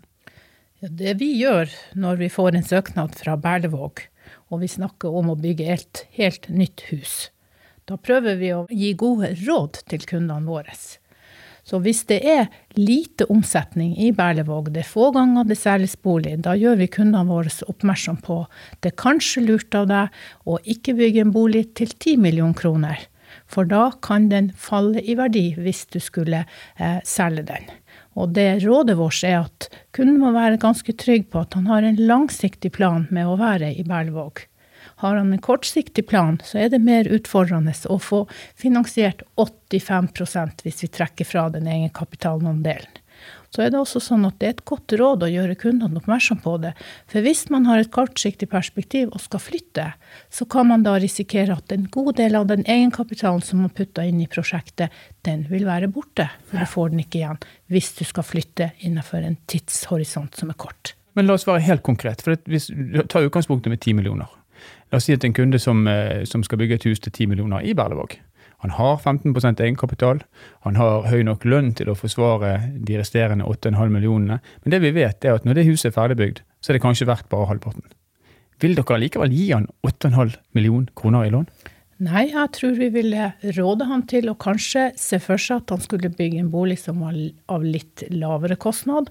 Ja, 0.82 0.88
det 0.88 1.18
vi 1.18 1.32
gjør 1.40 1.70
når 1.94 2.16
vi 2.18 2.28
får 2.28 2.54
en 2.54 2.66
søknad 2.66 3.14
fra 3.18 3.36
Berlevåg, 3.36 4.04
og 4.50 4.60
vi 4.60 4.68
snakker 4.70 5.10
om 5.10 5.30
å 5.30 5.38
bygge 5.38 5.66
et 5.74 6.06
helt 6.18 6.48
nytt 6.48 6.84
hus, 6.90 7.30
da 7.86 7.96
prøver 7.96 8.36
vi 8.38 8.52
å 8.52 8.66
gi 8.70 8.92
gode 8.94 9.32
råd 9.46 9.82
til 9.88 10.04
kundene 10.06 10.46
våre. 10.46 10.74
Så 11.68 11.82
hvis 11.84 12.06
det 12.08 12.22
er 12.24 12.46
lite 12.78 13.26
omsetning 13.28 13.92
i 14.00 14.08
Berlevåg, 14.16 14.70
det 14.72 14.86
er 14.86 14.88
få 14.88 15.10
ganger 15.12 15.44
det 15.48 15.58
selges 15.60 15.98
bolig, 16.00 16.38
da 16.46 16.56
gjør 16.56 16.78
vi 16.80 16.88
kundene 16.94 17.28
våre 17.28 17.52
oppmerksom 17.68 18.22
på 18.24 18.40
det 18.80 18.92
er 18.92 19.00
kanskje 19.02 19.44
lurt 19.44 19.76
av 19.76 19.88
deg 19.90 20.18
å 20.48 20.56
ikke 20.64 20.96
bygge 20.96 21.26
en 21.26 21.34
bolig 21.34 21.66
til 21.78 21.92
10 21.92 22.16
millioner 22.24 22.56
kroner, 22.56 23.04
for 23.44 23.68
da 23.68 23.90
kan 24.04 24.30
den 24.32 24.50
falle 24.56 25.02
i 25.04 25.16
verdi 25.18 25.50
hvis 25.60 25.84
du 25.92 26.00
skulle 26.00 26.44
eh, 26.46 27.00
selge 27.04 27.44
den. 27.50 27.68
Og 28.18 28.32
det 28.34 28.64
rådet 28.64 28.96
vårt 28.98 29.20
er 29.26 29.42
at 29.44 29.68
kunden 29.94 30.18
må 30.22 30.32
være 30.34 30.60
ganske 30.62 30.94
trygg 30.98 31.28
på 31.30 31.44
at 31.44 31.54
han 31.58 31.68
har 31.70 31.84
en 31.84 32.00
langsiktig 32.00 32.72
plan 32.74 33.06
med 33.14 33.28
å 33.28 33.36
være 33.38 33.74
i 33.76 33.84
Berlevåg. 33.86 34.47
Har 35.02 35.18
han 35.18 35.32
en 35.32 35.42
kortsiktig 35.42 36.06
plan, 36.10 36.40
så 36.44 36.64
er 36.64 36.72
det 36.72 36.82
mer 36.82 37.08
utfordrende 37.10 37.74
å 37.88 37.98
få 38.02 38.24
finansiert 38.58 39.22
85% 39.38 40.64
hvis 40.66 40.82
vi 40.84 40.94
trekker 40.98 41.28
fra 41.28 41.48
den 41.54 41.70
egenkapitalandelen 41.70 43.04
så 43.54 43.64
er 43.64 43.72
det 43.72 43.78
også 43.80 44.00
sånn 44.02 44.26
at 44.28 44.36
det 44.40 44.46
er 44.46 44.54
et 44.56 44.64
godt 44.68 44.92
råd 45.00 45.24
å 45.24 45.30
gjøre 45.30 45.56
kundene 45.58 46.00
oppmerksom 46.00 46.40
på 46.44 46.56
det. 46.62 46.74
For 47.08 47.24
hvis 47.24 47.46
man 47.52 47.66
har 47.68 47.80
et 47.80 47.92
kortsiktig 47.94 48.50
perspektiv 48.52 49.08
og 49.14 49.22
skal 49.24 49.42
flytte, 49.42 49.86
så 50.32 50.46
kan 50.50 50.68
man 50.68 50.84
da 50.84 50.98
risikere 51.00 51.56
at 51.56 51.72
en 51.72 51.88
god 51.92 52.18
del 52.20 52.36
av 52.38 52.48
den 52.50 52.66
egenkapitalen 52.68 53.44
som 53.44 53.64
man 53.64 53.72
putta 53.74 54.04
inn 54.04 54.20
i 54.20 54.28
prosjektet, 54.30 54.92
den 55.26 55.46
vil 55.48 55.64
være 55.68 55.88
borte. 55.92 56.28
For 56.50 56.60
du 56.60 56.68
får 56.68 56.92
den 56.92 57.04
ikke 57.06 57.22
igjen 57.22 57.42
hvis 57.72 57.92
du 57.96 58.04
skal 58.08 58.26
flytte 58.26 58.72
innenfor 58.84 59.24
en 59.24 59.40
tidshorisont 59.48 60.36
som 60.36 60.52
er 60.52 60.60
kort. 60.60 60.94
Men 61.16 61.26
la 61.26 61.38
oss 61.38 61.48
være 61.48 61.64
helt 61.64 61.82
konkret. 61.82 62.22
for 62.22 62.36
hvis 62.46 62.68
tar 63.08 63.24
utgangspunktet 63.26 63.72
med 63.72 63.80
10 63.80 63.96
millioner. 63.98 64.37
La 64.92 64.98
oss 64.98 65.08
si 65.08 65.16
at 65.16 65.24
en 65.24 65.36
kunde 65.36 65.60
som, 65.60 65.86
eh, 65.88 66.24
som 66.24 66.42
skal 66.42 66.58
bygge 66.58 66.78
et 66.78 66.88
hus 66.88 67.00
til 67.00 67.12
10 67.12 67.26
millioner 67.26 67.60
i 67.60 67.74
Berlevåg, 67.74 68.18
han 68.58 68.70
har 68.74 68.96
15% 68.98 69.60
egenkapital. 69.62 70.24
Han 70.66 70.76
har 70.76 71.06
høy 71.06 71.22
nok 71.22 71.44
lønn 71.46 71.70
til 71.78 71.92
å 71.92 71.94
forsvare 71.94 72.56
de 72.74 72.96
resterende 72.98 73.46
8,5 73.46 73.92
millionene. 73.94 74.40
Men 74.64 74.74
det 74.74 74.80
vi 74.82 74.90
vet, 74.96 75.24
er 75.24 75.38
at 75.38 75.46
når 75.46 75.60
det 75.60 75.68
huset 75.68 75.92
er 75.92 75.94
ferdigbygd, 75.94 76.42
så 76.58 76.72
er 76.72 76.78
det 76.78 76.82
kanskje 76.82 77.06
verdt 77.06 77.28
bare 77.30 77.46
halvparten. 77.52 77.86
Vil 78.58 78.74
dere 78.74 78.98
likevel 78.98 79.30
gi 79.30 79.52
han 79.52 79.68
8,5 79.86 80.34
millioner 80.58 80.90
kroner 80.98 81.28
i 81.28 81.30
lån? 81.30 81.46
Nei, 82.02 82.28
jeg 82.30 82.50
tror 82.54 82.74
vi 82.78 82.88
ville 82.94 83.32
råde 83.56 83.86
han 83.86 84.04
til 84.10 84.28
å 84.30 84.36
kanskje 84.38 84.88
se 84.98 85.18
for 85.22 85.38
seg 85.38 85.64
at 85.64 85.72
han 85.74 85.82
skulle 85.82 86.10
bygge 86.14 86.42
en 86.42 86.50
bolig 86.50 86.76
som 86.82 87.00
var 87.02 87.14
av 87.50 87.64
litt 87.66 88.04
lavere 88.14 88.58
kostnad. 88.58 89.10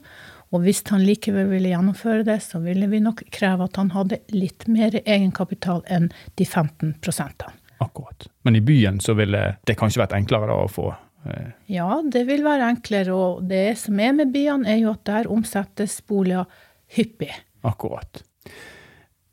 Og 0.56 0.64
hvis 0.64 0.84
han 0.88 1.04
likevel 1.04 1.50
ville 1.52 1.74
gjennomføre 1.74 2.24
det, 2.28 2.40
så 2.46 2.62
ville 2.64 2.88
vi 2.92 3.02
nok 3.04 3.26
kreve 3.34 3.68
at 3.68 3.80
han 3.80 3.92
hadde 3.96 4.22
litt 4.36 4.68
mer 4.72 4.96
egenkapital 5.04 5.84
enn 5.92 6.10
de 6.40 6.46
15 6.48 6.96
prosentene. 7.04 7.56
Akkurat. 7.84 8.30
Men 8.48 8.56
i 8.58 8.64
byen 8.66 9.02
så 9.04 9.14
ville 9.18 9.42
det 9.68 9.76
kanskje 9.78 10.02
vært 10.02 10.16
enklere 10.18 10.50
da 10.50 10.56
å 10.64 10.72
få 10.72 10.88
eh. 11.30 11.52
Ja, 11.70 12.00
det 12.02 12.24
vil 12.30 12.46
være 12.48 12.72
enklere. 12.72 13.14
Og 13.14 13.44
det 13.50 13.76
som 13.82 14.00
er 14.02 14.16
med 14.18 14.32
byene, 14.34 14.66
er 14.72 14.82
jo 14.82 14.96
at 14.96 15.04
der 15.06 15.30
omsettes 15.30 16.00
boliger 16.08 16.48
hyppig. 16.96 17.36
Akkurat. 17.68 18.24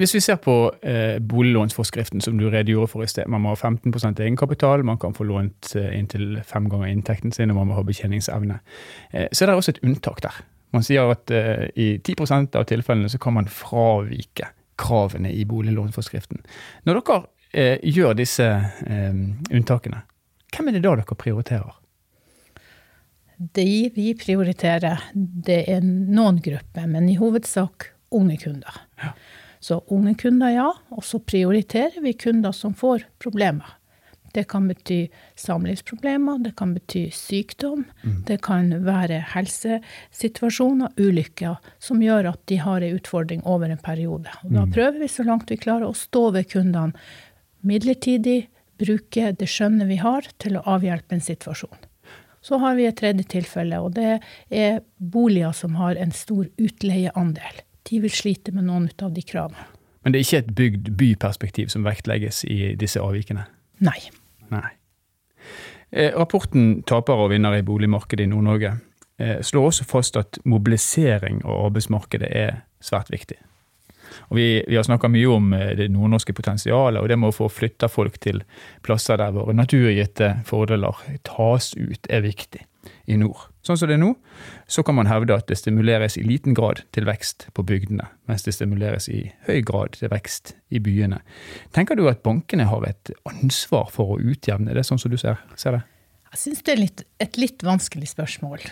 Hvis 0.03 0.15
vi 0.17 0.21
ser 0.21 0.41
på 0.43 0.75
eh, 0.83 1.21
boliglånsforskriften 1.23 2.21
som 2.21 2.39
du 2.39 2.49
redegjorde 2.51 2.91
for 2.91 3.07
i 3.07 3.09
sted. 3.09 3.29
Man 3.31 3.45
må 3.45 3.53
ha 3.55 3.71
15% 3.71 4.19
egenkapital, 4.21 4.83
man 4.85 4.99
kan 4.99 5.15
få 5.15 5.25
lånt 5.29 5.71
eh, 5.79 5.93
inntil 5.95 6.41
fem 6.45 6.67
ganger 6.69 6.91
inntekten 6.91 7.33
sin, 7.33 7.53
og 7.55 7.61
man 7.61 7.71
må 7.71 7.79
ha 7.79 7.85
betjeningsevne. 7.87 8.59
Eh, 9.15 9.29
så 9.31 9.45
er 9.45 9.53
det 9.53 9.57
også 9.61 9.77
et 9.77 9.85
unntak 9.87 10.21
der. 10.27 10.43
Man 10.75 10.85
sier 10.87 11.13
at 11.13 11.31
uh, 11.31 11.65
i 11.79 11.95
10% 11.99 12.59
av 12.59 12.67
tilfellene 12.71 13.11
så 13.13 13.21
kan 13.23 13.37
man 13.39 13.51
fravike 13.51 14.51
kravene 14.81 15.31
i 15.31 15.45
boliglånsforskriften. 15.47 16.43
Når 16.89 17.01
dere 17.01 17.21
uh, 17.23 17.87
gjør 17.87 18.19
disse 18.19 18.49
uh, 18.51 19.23
unntakene, 19.55 20.03
hvem 20.55 20.71
er 20.71 20.77
det 20.77 20.85
da 20.85 20.97
dere 20.99 21.19
prioriterer? 21.19 21.81
De 23.55 23.71
vi 23.95 24.13
prioriterer, 24.15 25.09
det 25.15 25.65
er 25.71 25.83
noen 25.83 26.39
grupper, 26.43 26.87
men 26.91 27.09
i 27.11 27.17
hovedsak 27.19 27.91
unge 28.15 28.37
kunder. 28.45 28.77
Ja. 29.03 29.11
Så 29.65 29.81
unge 29.97 30.15
kunder, 30.21 30.53
ja. 30.53 30.69
Og 30.95 31.05
så 31.07 31.19
prioriterer 31.25 32.03
vi 32.05 32.13
kunder 32.21 32.53
som 32.53 32.75
får 32.79 33.07
problemer. 33.23 33.75
Det 34.35 34.47
kan 34.51 34.67
bety 34.69 35.05
samlivsproblemer, 35.39 36.41
det 36.43 36.55
kan 36.59 36.73
bety 36.75 37.05
sykdom, 37.15 37.85
mm. 38.03 38.17
det 38.29 38.41
kan 38.43 38.73
være 38.85 39.21
helsesituasjoner, 39.35 40.91
ulykker, 40.99 41.61
som 41.79 42.03
gjør 42.03 42.33
at 42.33 42.43
de 42.51 42.59
har 42.63 42.83
en 42.83 42.99
utfordring 42.99 43.45
over 43.47 43.71
en 43.71 43.79
periode. 43.79 44.33
Og 44.43 44.51
da 44.51 44.65
mm. 44.67 44.75
prøver 44.75 44.99
vi 45.05 45.13
så 45.13 45.27
langt 45.27 45.53
vi 45.53 45.61
klarer 45.61 45.87
å 45.87 45.97
stå 45.97 46.29
ved 46.35 46.51
kundene 46.51 46.99
midlertidig 47.65 48.49
bruke 48.81 49.33
det 49.39 49.49
skjønnet 49.49 49.89
vi 49.89 49.99
har, 50.03 50.27
til 50.43 50.59
å 50.59 50.65
avhjelpe 50.77 51.17
en 51.17 51.25
situasjon. 51.25 51.91
Så 52.45 52.59
har 52.61 52.75
vi 52.77 52.89
et 52.89 52.99
tredje 52.99 53.25
tilfelle, 53.33 53.79
og 53.81 53.95
det 53.97 54.19
er 54.53 54.83
boliger 54.99 55.55
som 55.57 55.79
har 55.81 55.97
en 55.97 56.13
stor 56.13 56.51
utleieandel. 56.61 57.63
De 57.89 58.01
vil 58.05 58.13
slite 58.13 58.53
med 58.53 58.69
noen 58.69 58.91
av 59.01 59.15
de 59.17 59.25
kravene. 59.25 59.71
Men 60.05 60.13
det 60.13 60.21
er 60.21 60.27
ikke 60.27 60.43
et 60.43 60.53
bygd 60.59 60.91
byperspektiv 61.01 61.71
som 61.73 61.87
vektlegges 61.87 62.43
i 62.45 62.75
disse 62.77 63.01
avvikene? 63.01 63.47
Nei. 63.85 63.97
Nei. 64.51 64.75
Eh, 65.93 66.11
rapporten 66.19 66.83
'Tapere 66.83 67.27
og 67.27 67.31
vinnere 67.31 67.59
i 67.59 67.63
boligmarkedet 67.63 68.25
i 68.25 68.27
Nord-Norge' 68.27 68.77
eh, 69.19 69.43
slår 69.43 69.67
også 69.71 69.85
fast 69.85 70.17
at 70.17 70.39
mobilisering 70.45 71.45
av 71.45 71.67
arbeidsmarkedet 71.69 72.29
er 72.31 72.65
svært 72.81 73.11
viktig. 73.11 73.37
Og 74.29 74.39
vi, 74.39 74.49
vi 74.69 74.77
har 74.79 74.87
snakka 74.87 75.11
mye 75.13 75.31
om 75.33 75.53
eh, 75.57 75.73
det 75.79 75.91
nordnorske 75.93 76.37
potensialet, 76.37 77.01
og 77.01 77.09
det 77.11 77.19
med 77.21 77.33
å 77.33 77.37
få 77.37 77.49
flytta 77.53 77.91
folk 77.93 78.21
til 78.25 78.43
plasser 78.85 79.21
der 79.21 79.35
våre 79.37 79.57
naturgitte 79.57 80.37
fordeler 80.49 81.03
tas 81.27 81.73
ut, 81.77 82.09
er 82.09 82.25
viktig 82.25 82.65
i 83.09 83.17
nord. 83.21 83.49
Sånn 83.65 83.79
som 83.81 83.89
det 83.89 83.97
er 83.97 84.03
nå, 84.03 84.11
så 84.69 84.85
kan 84.85 84.97
man 84.99 85.09
hevde 85.09 85.37
at 85.37 85.49
det 85.49 85.57
stimuleres 85.57 86.19
i 86.21 86.25
liten 86.27 86.57
grad 86.57 86.83
til 86.93 87.07
vekst 87.09 87.47
på 87.57 87.65
bygdene, 87.65 88.07
mens 88.29 88.45
det 88.45 88.53
stimuleres 88.57 89.09
i 89.13 89.23
høy 89.49 89.63
grad 89.65 89.97
til 89.97 90.13
vekst 90.13 90.55
i 90.75 90.83
byene. 90.85 91.23
Tenker 91.77 91.97
du 91.97 92.05
at 92.11 92.25
bankene 92.27 92.69
har 92.69 92.85
et 92.89 93.13
ansvar 93.29 93.89
for 93.95 94.15
å 94.15 94.21
utjevne 94.21 94.77
det, 94.77 94.85
sånn 94.85 95.01
som 95.01 95.13
du 95.13 95.19
ser, 95.21 95.41
ser 95.61 95.79
det? 95.79 95.85
Jeg 96.35 96.43
syns 96.43 96.65
det 96.67 96.75
er 96.75 96.83
litt, 96.83 97.05
et 97.23 97.41
litt 97.41 97.65
vanskelig 97.65 98.11
spørsmål. 98.11 98.65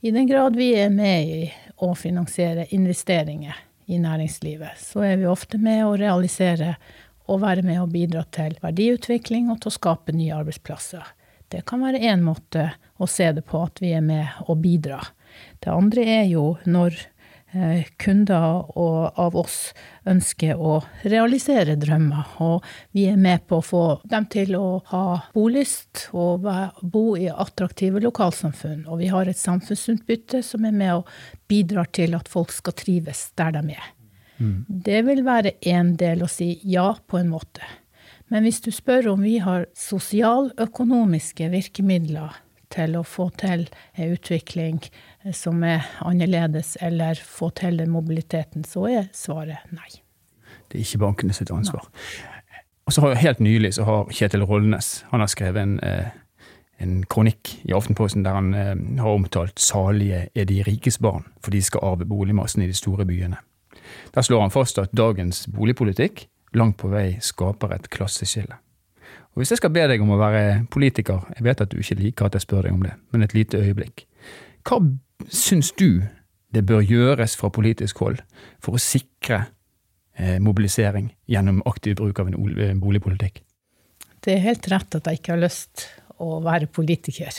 I 0.00 0.12
den 0.14 0.28
grad 0.30 0.56
vi 0.56 0.72
er 0.80 0.90
med 0.92 1.28
i 1.28 1.40
å 1.84 1.92
finansiere 1.98 2.64
investeringer 2.72 3.58
i 3.90 3.98
næringslivet, 3.98 4.78
så 4.78 5.02
er 5.06 5.16
vi 5.20 5.26
ofte 5.26 5.58
med 5.58 5.82
å 5.86 5.96
realisere 5.98 6.76
og 7.30 7.42
være 7.42 7.64
med 7.66 7.80
å 7.82 7.88
bidra 7.90 8.24
til 8.34 8.56
verdiutvikling 8.62 9.50
og 9.50 9.62
til 9.62 9.70
å 9.70 9.76
skape 9.76 10.14
nye 10.14 10.36
arbeidsplasser. 10.38 11.02
Det 11.50 11.64
kan 11.66 11.82
være 11.82 12.02
én 12.06 12.22
måte 12.22 12.68
å 13.02 13.08
se 13.10 13.26
det 13.34 13.42
på, 13.48 13.62
at 13.66 13.82
vi 13.82 13.92
er 13.96 14.04
med 14.06 14.44
og 14.46 14.60
bidrar. 14.62 15.10
Det 15.62 15.72
andre 15.72 16.04
er 16.20 16.26
jo 16.30 16.44
når 16.66 16.96
eh, 17.52 17.86
kunder 17.96 18.70
av 19.20 19.36
oss 19.36 19.72
ønsker 20.08 20.58
å 20.58 20.80
realisere 21.02 21.76
drømmer. 21.80 22.36
Og 22.44 22.66
vi 22.96 23.06
er 23.10 23.18
med 23.20 23.46
på 23.48 23.60
å 23.60 23.64
få 23.64 23.84
dem 24.10 24.26
til 24.32 24.56
å 24.58 24.80
ha 24.92 25.04
bolyst 25.34 26.08
og 26.12 26.48
bo 26.82 27.04
i 27.18 27.28
attraktive 27.30 28.02
lokalsamfunn. 28.04 28.86
Og 28.88 29.02
vi 29.02 29.10
har 29.12 29.28
et 29.30 29.40
samfunnsutbytte 29.40 30.42
som 30.46 30.66
er 30.68 30.76
med 30.76 31.00
og 31.00 31.10
bidrar 31.50 31.90
til 31.94 32.16
at 32.18 32.30
folk 32.30 32.54
skal 32.54 32.76
trives 32.78 33.28
der 33.38 33.54
de 33.58 33.76
er. 33.76 33.90
Mm. 34.40 34.64
Det 34.68 35.02
vil 35.04 35.24
være 35.26 35.58
én 35.68 35.94
del 36.00 36.24
å 36.24 36.30
si 36.30 36.54
ja, 36.64 36.94
på 37.06 37.20
en 37.20 37.32
måte. 37.32 37.66
Men 38.30 38.46
hvis 38.46 38.62
du 38.62 38.70
spør 38.72 39.10
om 39.12 39.24
vi 39.26 39.40
har 39.42 39.66
sosialøkonomiske 39.76 41.50
virkemidler 41.50 42.38
til 42.70 42.96
å 42.98 43.04
få 43.06 43.28
til 43.40 43.66
en 43.94 44.12
utvikling 44.14 44.80
som 45.36 45.64
er 45.66 45.86
annerledes, 46.06 46.76
eller 46.80 47.18
få 47.18 47.50
til 47.58 47.80
den 47.80 47.90
mobiliteten, 47.92 48.64
så 48.64 48.86
er 48.88 49.10
svaret 49.16 49.66
nei. 49.74 49.90
Det 50.70 50.78
er 50.78 50.86
ikke 50.86 51.02
bankene 51.04 51.34
sitt 51.34 51.50
ansvar. 51.50 51.88
Nei. 51.90 52.36
Og 52.86 52.94
så 52.94 53.04
har 53.04 53.20
Helt 53.22 53.38
nylig 53.38 53.74
så 53.76 53.84
har 53.86 54.08
Kjetil 54.10 54.42
Rollnes 54.42 55.04
han 55.10 55.22
har 55.22 55.28
skrevet 55.30 55.62
en, 55.62 55.76
eh, 55.80 56.08
en 56.82 57.04
kronikk 57.06 57.52
i 57.68 57.74
Aftenposten 57.76 58.24
der 58.24 58.34
han 58.34 58.54
eh, 58.54 58.74
har 58.98 59.14
omtalt 59.14 59.60
'salige 59.60 60.28
er 60.34 60.44
de 60.44 60.62
rikes 60.62 60.98
barn', 60.98 61.28
for 61.42 61.50
de 61.50 61.62
skal 61.62 61.80
arve 61.82 62.04
boligmassen 62.04 62.62
i 62.62 62.66
de 62.66 62.74
store 62.74 63.06
byene. 63.06 63.36
Der 64.14 64.22
slår 64.22 64.40
han 64.40 64.50
fast 64.50 64.78
at 64.78 64.90
dagens 64.92 65.46
boligpolitikk 65.46 66.26
langt 66.54 66.76
på 66.76 66.88
vei 66.88 67.18
skaper 67.20 67.74
et 67.74 67.90
klasseskille. 67.90 68.58
Og 69.30 69.42
Hvis 69.42 69.52
jeg 69.54 69.60
skal 69.60 69.72
be 69.74 69.84
deg 69.86 70.02
om 70.02 70.10
å 70.10 70.18
være 70.18 70.64
politiker, 70.70 71.22
jeg 71.36 71.46
vet 71.46 71.60
at 71.62 71.70
du 71.70 71.78
ikke 71.78 71.98
liker 72.00 72.26
at 72.26 72.36
jeg 72.36 72.46
spør 72.46 72.66
deg 72.66 72.74
om 72.74 72.82
det, 72.82 72.96
men 73.12 73.22
et 73.22 73.34
lite 73.36 73.60
øyeblikk. 73.60 74.04
Hva 74.66 74.80
syns 75.30 75.70
du 75.78 76.02
det 76.50 76.64
bør 76.66 76.82
gjøres 76.82 77.36
fra 77.38 77.50
politisk 77.54 78.02
hold 78.02 78.18
for 78.62 78.74
å 78.74 78.82
sikre 78.82 79.44
eh, 80.18 80.40
mobilisering 80.42 81.12
gjennom 81.30 81.62
aktiv 81.70 81.94
bruk 82.00 82.18
av 82.18 82.32
en 82.32 82.50
eh, 82.58 82.74
boligpolitikk? 82.74 83.40
Det 84.20 84.34
er 84.34 84.44
helt 84.44 84.66
rett 84.68 84.98
at 84.98 85.06
jeg 85.06 85.20
ikke 85.20 85.36
har 85.36 85.44
lyst 85.46 85.86
å 86.20 86.40
være 86.44 86.68
politiker. 86.68 87.30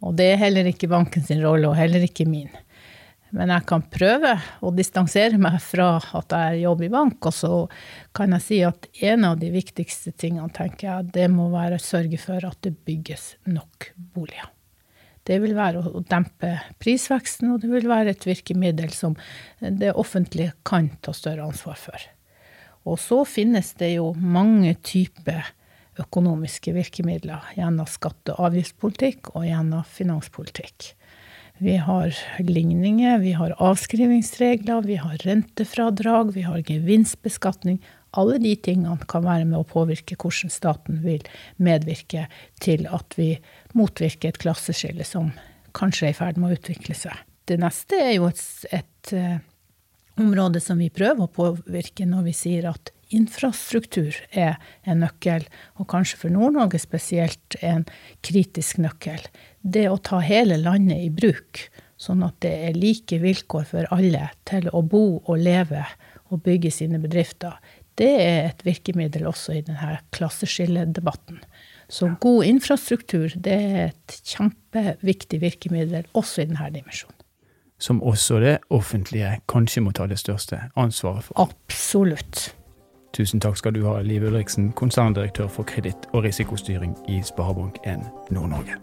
Og 0.00 0.16
det 0.16 0.32
er 0.32 0.40
heller 0.40 0.66
ikke 0.70 0.88
bankens 0.90 1.30
rolle, 1.36 1.68
og 1.68 1.76
heller 1.78 2.02
ikke 2.06 2.26
min. 2.26 2.48
Men 3.36 3.52
jeg 3.54 3.66
kan 3.70 3.84
prøve 3.92 4.32
å 4.64 4.72
distansere 4.74 5.38
meg 5.38 5.60
fra 5.62 5.92
at 6.18 6.34
jeg 6.34 6.64
jobber 6.64 6.88
i 6.88 6.92
bank. 6.92 7.18
Og 7.30 7.34
så 7.36 7.52
kan 8.16 8.34
jeg 8.36 8.46
si 8.46 8.60
at 8.66 8.88
en 9.06 9.26
av 9.28 9.36
de 9.42 9.52
viktigste 9.54 10.12
tingene 10.18 10.50
tenker 10.54 10.88
jeg, 10.88 11.10
det 11.14 11.28
må 11.30 11.50
være 11.52 11.78
å 11.78 11.84
sørge 11.84 12.18
for 12.22 12.46
at 12.46 12.58
det 12.66 12.74
bygges 12.88 13.34
nok 13.50 13.92
boliger. 14.14 14.50
Det 15.28 15.36
vil 15.42 15.54
være 15.54 15.84
å 15.84 16.00
dempe 16.10 16.54
prisveksten, 16.82 17.52
og 17.52 17.60
det 17.62 17.70
vil 17.70 17.86
være 17.90 18.14
et 18.16 18.24
virkemiddel 18.26 18.90
som 18.94 19.14
det 19.60 19.92
offentlige 19.92 20.56
kan 20.66 20.88
ta 21.04 21.14
større 21.14 21.44
ansvar 21.46 21.78
for. 21.78 22.06
Og 22.88 22.96
så 22.98 23.20
finnes 23.28 23.74
det 23.78 23.92
jo 23.98 24.10
mange 24.16 24.72
typer 24.82 25.52
økonomiske 26.00 26.72
virkemidler 26.74 27.52
gjennom 27.58 27.86
skatte- 27.86 28.34
og 28.38 28.48
avgiftspolitikk 28.48 29.34
og 29.34 29.44
gjennom 29.46 29.84
finanspolitikk. 29.84 30.94
Vi 31.60 31.76
har 31.76 32.14
ligninger, 32.38 33.18
vi 33.18 33.32
har 33.32 33.52
avskrivningsregler, 33.60 34.82
vi 34.82 34.94
har 34.96 35.16
rentefradrag, 35.16 36.32
vi 36.32 36.42
har 36.42 36.62
gevinstbeskatning. 36.64 37.82
Alle 38.16 38.38
de 38.40 38.54
tingene 38.56 38.96
kan 39.08 39.26
være 39.26 39.44
med 39.44 39.58
å 39.58 39.66
påvirke 39.68 40.16
hvordan 40.16 40.48
staten 40.48 41.02
vil 41.04 41.26
medvirke 41.60 42.24
til 42.64 42.88
at 42.88 43.12
vi 43.20 43.34
motvirker 43.76 44.32
et 44.32 44.40
klasseskille 44.40 45.04
som 45.04 45.34
kanskje 45.76 46.08
er 46.08 46.14
i 46.14 46.18
ferd 46.22 46.40
med 46.40 46.48
å 46.48 46.56
utvikle 46.56 46.96
seg. 46.96 47.20
Det 47.44 47.60
neste 47.60 48.00
er 48.08 48.14
jo 48.16 48.30
et, 48.30 48.40
et 48.72 49.12
uh, 49.20 49.36
område 50.16 50.64
som 50.64 50.80
vi 50.80 50.88
prøver 50.88 51.26
å 51.26 51.34
påvirke 51.34 52.08
når 52.08 52.30
vi 52.30 52.36
sier 52.40 52.70
at 52.72 52.94
infrastruktur 53.14 54.16
er 54.30 54.58
en 54.88 55.02
nøkkel, 55.04 55.46
og 55.78 55.88
kanskje 55.92 56.20
for 56.22 56.34
Nord-Norge 56.34 56.80
spesielt 56.82 57.58
en 57.60 57.86
kritisk 58.26 58.80
nøkkel. 58.82 59.22
Det 59.60 59.86
å 59.90 59.98
ta 59.98 60.22
hele 60.24 60.58
landet 60.60 61.02
i 61.04 61.10
bruk, 61.14 61.66
sånn 62.00 62.24
at 62.24 62.38
det 62.44 62.54
er 62.70 62.78
like 62.78 63.20
vilkår 63.20 63.66
for 63.68 63.90
alle 63.94 64.30
til 64.48 64.70
å 64.72 64.82
bo 64.82 65.20
og 65.20 65.36
leve 65.42 65.84
og 66.30 66.42
bygge 66.46 66.72
sine 66.72 67.00
bedrifter, 67.02 67.58
det 68.00 68.12
er 68.22 68.38
et 68.48 68.62
virkemiddel 68.64 69.26
også 69.28 69.58
i 69.58 69.64
denne 69.66 69.98
klasseskilledebatten. 70.16 71.42
Så 71.90 72.12
god 72.22 72.46
infrastruktur 72.46 73.34
det 73.34 73.56
er 73.56 73.80
et 73.88 74.20
kjempeviktig 74.30 75.40
virkemiddel 75.42 76.06
også 76.16 76.44
i 76.44 76.48
denne 76.52 76.70
dimensjonen. 76.72 77.16
Som 77.80 78.02
også 78.04 78.38
det 78.42 78.56
offentlige 78.68 79.38
kanskje 79.48 79.82
må 79.82 79.92
ta 79.96 80.06
det 80.08 80.20
største 80.20 80.66
ansvaret 80.78 81.24
for? 81.26 81.36
Absolutt. 81.40 82.50
Tusen 83.12 83.40
takk 83.42 83.56
skal 83.58 83.74
du 83.74 83.82
ha, 83.88 83.98
Liv 84.06 84.22
Ulriksen, 84.22 84.70
konserndirektør 84.72 85.48
for 85.50 85.66
kreditt- 85.66 86.06
og 86.12 86.24
risikostyring 86.24 86.94
i 87.08 87.18
Sparebank1 87.26 88.04
Nord-Norge. 88.30 88.76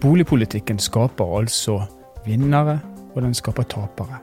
Boligpolitikken 0.00 0.78
skaper 0.78 1.38
altså 1.38 1.80
vinnere, 2.26 2.78
og 3.14 3.22
den 3.22 3.34
skaper 3.34 3.62
tapere. 3.62 4.20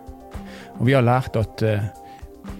Og 0.80 0.86
vi 0.86 0.94
har 0.94 1.02
lært 1.02 1.36
at 1.36 1.64
eh, 1.66 1.88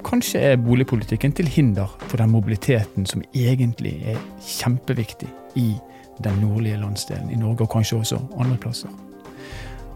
kanskje 0.04 0.40
er 0.40 0.58
boligpolitikken 0.58 1.32
til 1.32 1.48
hinder 1.48 1.98
for 2.08 2.18
den 2.18 2.34
mobiliteten 2.34 3.06
som 3.06 3.22
egentlig 3.34 4.02
er 4.06 4.20
kjempeviktig 4.42 5.30
i 5.56 5.76
den 6.24 6.42
nordlige 6.42 6.82
landsdelen 6.82 7.30
i 7.30 7.36
Norge, 7.36 7.62
og 7.62 7.70
kanskje 7.70 7.98
også 7.98 8.20
andre 8.40 8.58
plasser. 8.58 8.90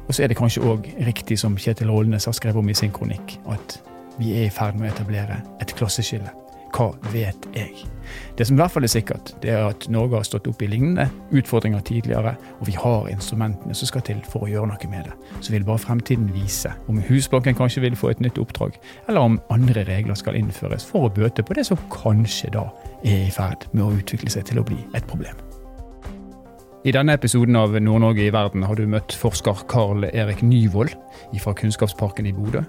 Og 0.08 0.16
så 0.16 0.24
er 0.24 0.28
det 0.28 0.38
kanskje 0.38 0.62
òg 0.62 0.88
riktig, 1.06 1.40
som 1.40 1.58
Kjetil 1.58 1.90
Rollnes 1.90 2.26
har 2.26 2.34
skrevet 2.34 2.58
om 2.58 2.70
i 2.70 2.74
sin 2.74 2.92
kronikk, 2.92 3.40
at 3.50 3.82
vi 4.20 4.36
er 4.36 4.50
i 4.50 4.54
ferd 4.54 4.78
med 4.80 4.90
å 4.90 4.94
etablere 4.94 5.42
et 5.64 5.74
klasseskille. 5.80 6.32
Hva 6.76 6.92
vet 7.14 7.48
jeg? 7.56 7.88
Det 8.38 8.46
som 8.48 8.56
i 8.56 8.60
hvert 8.62 8.74
fall 8.74 8.86
er 8.86 8.92
sikkert, 8.92 9.32
det 9.44 9.52
er 9.54 9.66
at 9.72 9.88
Norge 9.92 10.20
har 10.20 10.28
stått 10.28 10.48
opp 10.50 10.62
i 10.64 10.70
lignende 10.70 11.08
utfordringer 11.36 11.82
tidligere, 11.86 12.36
og 12.60 12.70
vi 12.70 12.76
har 12.78 13.10
instrumentene 13.12 13.76
som 13.78 13.90
skal 13.90 14.06
til 14.06 14.22
for 14.30 14.46
å 14.46 14.52
gjøre 14.52 14.70
noe 14.72 14.92
med 14.92 15.10
det. 15.10 15.18
Så 15.42 15.54
vil 15.54 15.66
bare 15.68 15.82
fremtiden 15.82 16.30
vise 16.34 16.72
om 16.92 17.02
Husbanken 17.10 17.58
kanskje 17.58 17.84
vil 17.86 17.98
få 18.00 18.14
et 18.14 18.24
nytt 18.24 18.40
oppdrag, 18.42 18.78
eller 19.08 19.32
om 19.32 19.42
andre 19.54 19.86
regler 19.90 20.18
skal 20.20 20.40
innføres 20.40 20.86
for 20.86 21.10
å 21.10 21.14
bøte 21.14 21.46
på 21.46 21.58
det 21.58 21.68
som 21.70 21.82
kanskje 21.94 22.54
da 22.58 22.70
er 23.04 23.28
i 23.28 23.34
ferd 23.34 23.70
med 23.74 23.86
å 23.86 23.94
utvikle 23.98 24.32
seg 24.34 24.50
til 24.50 24.62
å 24.62 24.68
bli 24.68 24.82
et 24.94 25.08
problem. 25.10 25.49
I 26.88 26.94
denne 26.96 27.12
episoden 27.12 27.58
av 27.60 27.74
Nord-Norge 27.76 28.24
i 28.24 28.32
verden 28.32 28.64
har 28.64 28.78
du 28.80 28.86
møtt 28.88 29.12
forsker 29.20 29.66
Karl 29.68 30.06
Erik 30.14 30.40
Nyvold 30.48 30.94
fra 31.44 31.52
Kunnskapsparken 31.52 32.30
i 32.30 32.32
Bodø. 32.32 32.62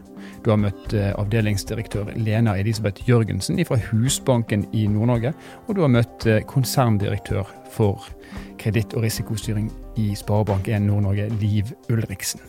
Du 0.42 0.50
har 0.50 0.58
møtt 0.58 0.96
eh, 0.98 1.12
avdelingsdirektør 1.14 2.10
Lena 2.18 2.56
Elisabeth 2.58 3.06
Jørgensen 3.06 3.62
fra 3.68 3.78
Husbanken 3.78 4.66
i 4.74 4.88
Nord-Norge. 4.90 5.30
Og 5.68 5.78
du 5.78 5.84
har 5.84 5.94
møtt 5.94 6.26
eh, 6.26 6.42
konserndirektør 6.42 7.46
for 7.70 8.10
kreditt- 8.58 8.98
og 8.98 9.06
risikostyring 9.06 9.70
i 10.02 10.10
Sparebank1 10.18 10.90
Nord-Norge, 10.90 11.30
Liv 11.38 11.70
Ulriksen. 11.86 12.42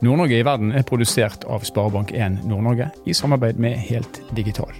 Nord-Norge 0.00 0.40
i 0.40 0.46
verden 0.48 0.72
er 0.72 0.88
produsert 0.88 1.44
av 1.52 1.68
Sparebank1 1.68 2.46
Nord-Norge 2.48 2.88
i 3.04 3.12
samarbeid 3.12 3.60
med 3.60 3.76
Helt 3.92 4.24
Digital. 4.32 4.72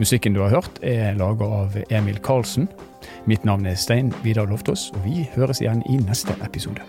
Musikken 0.00 0.32
du 0.32 0.46
har 0.46 0.62
hørt 0.62 0.80
er 0.80 1.12
laga 1.20 1.56
av 1.60 1.76
Emil 1.92 2.24
Karlsen. 2.24 2.70
Mitt 3.28 3.44
navn 3.44 3.66
er 3.66 3.74
Stein 3.74 4.14
Vidar 4.24 4.46
Loftaas, 4.48 4.86
og 4.96 5.04
vi 5.04 5.26
høres 5.34 5.60
igjen 5.60 5.82
i 5.84 5.98
neste 6.00 6.32
episode. 6.46 6.80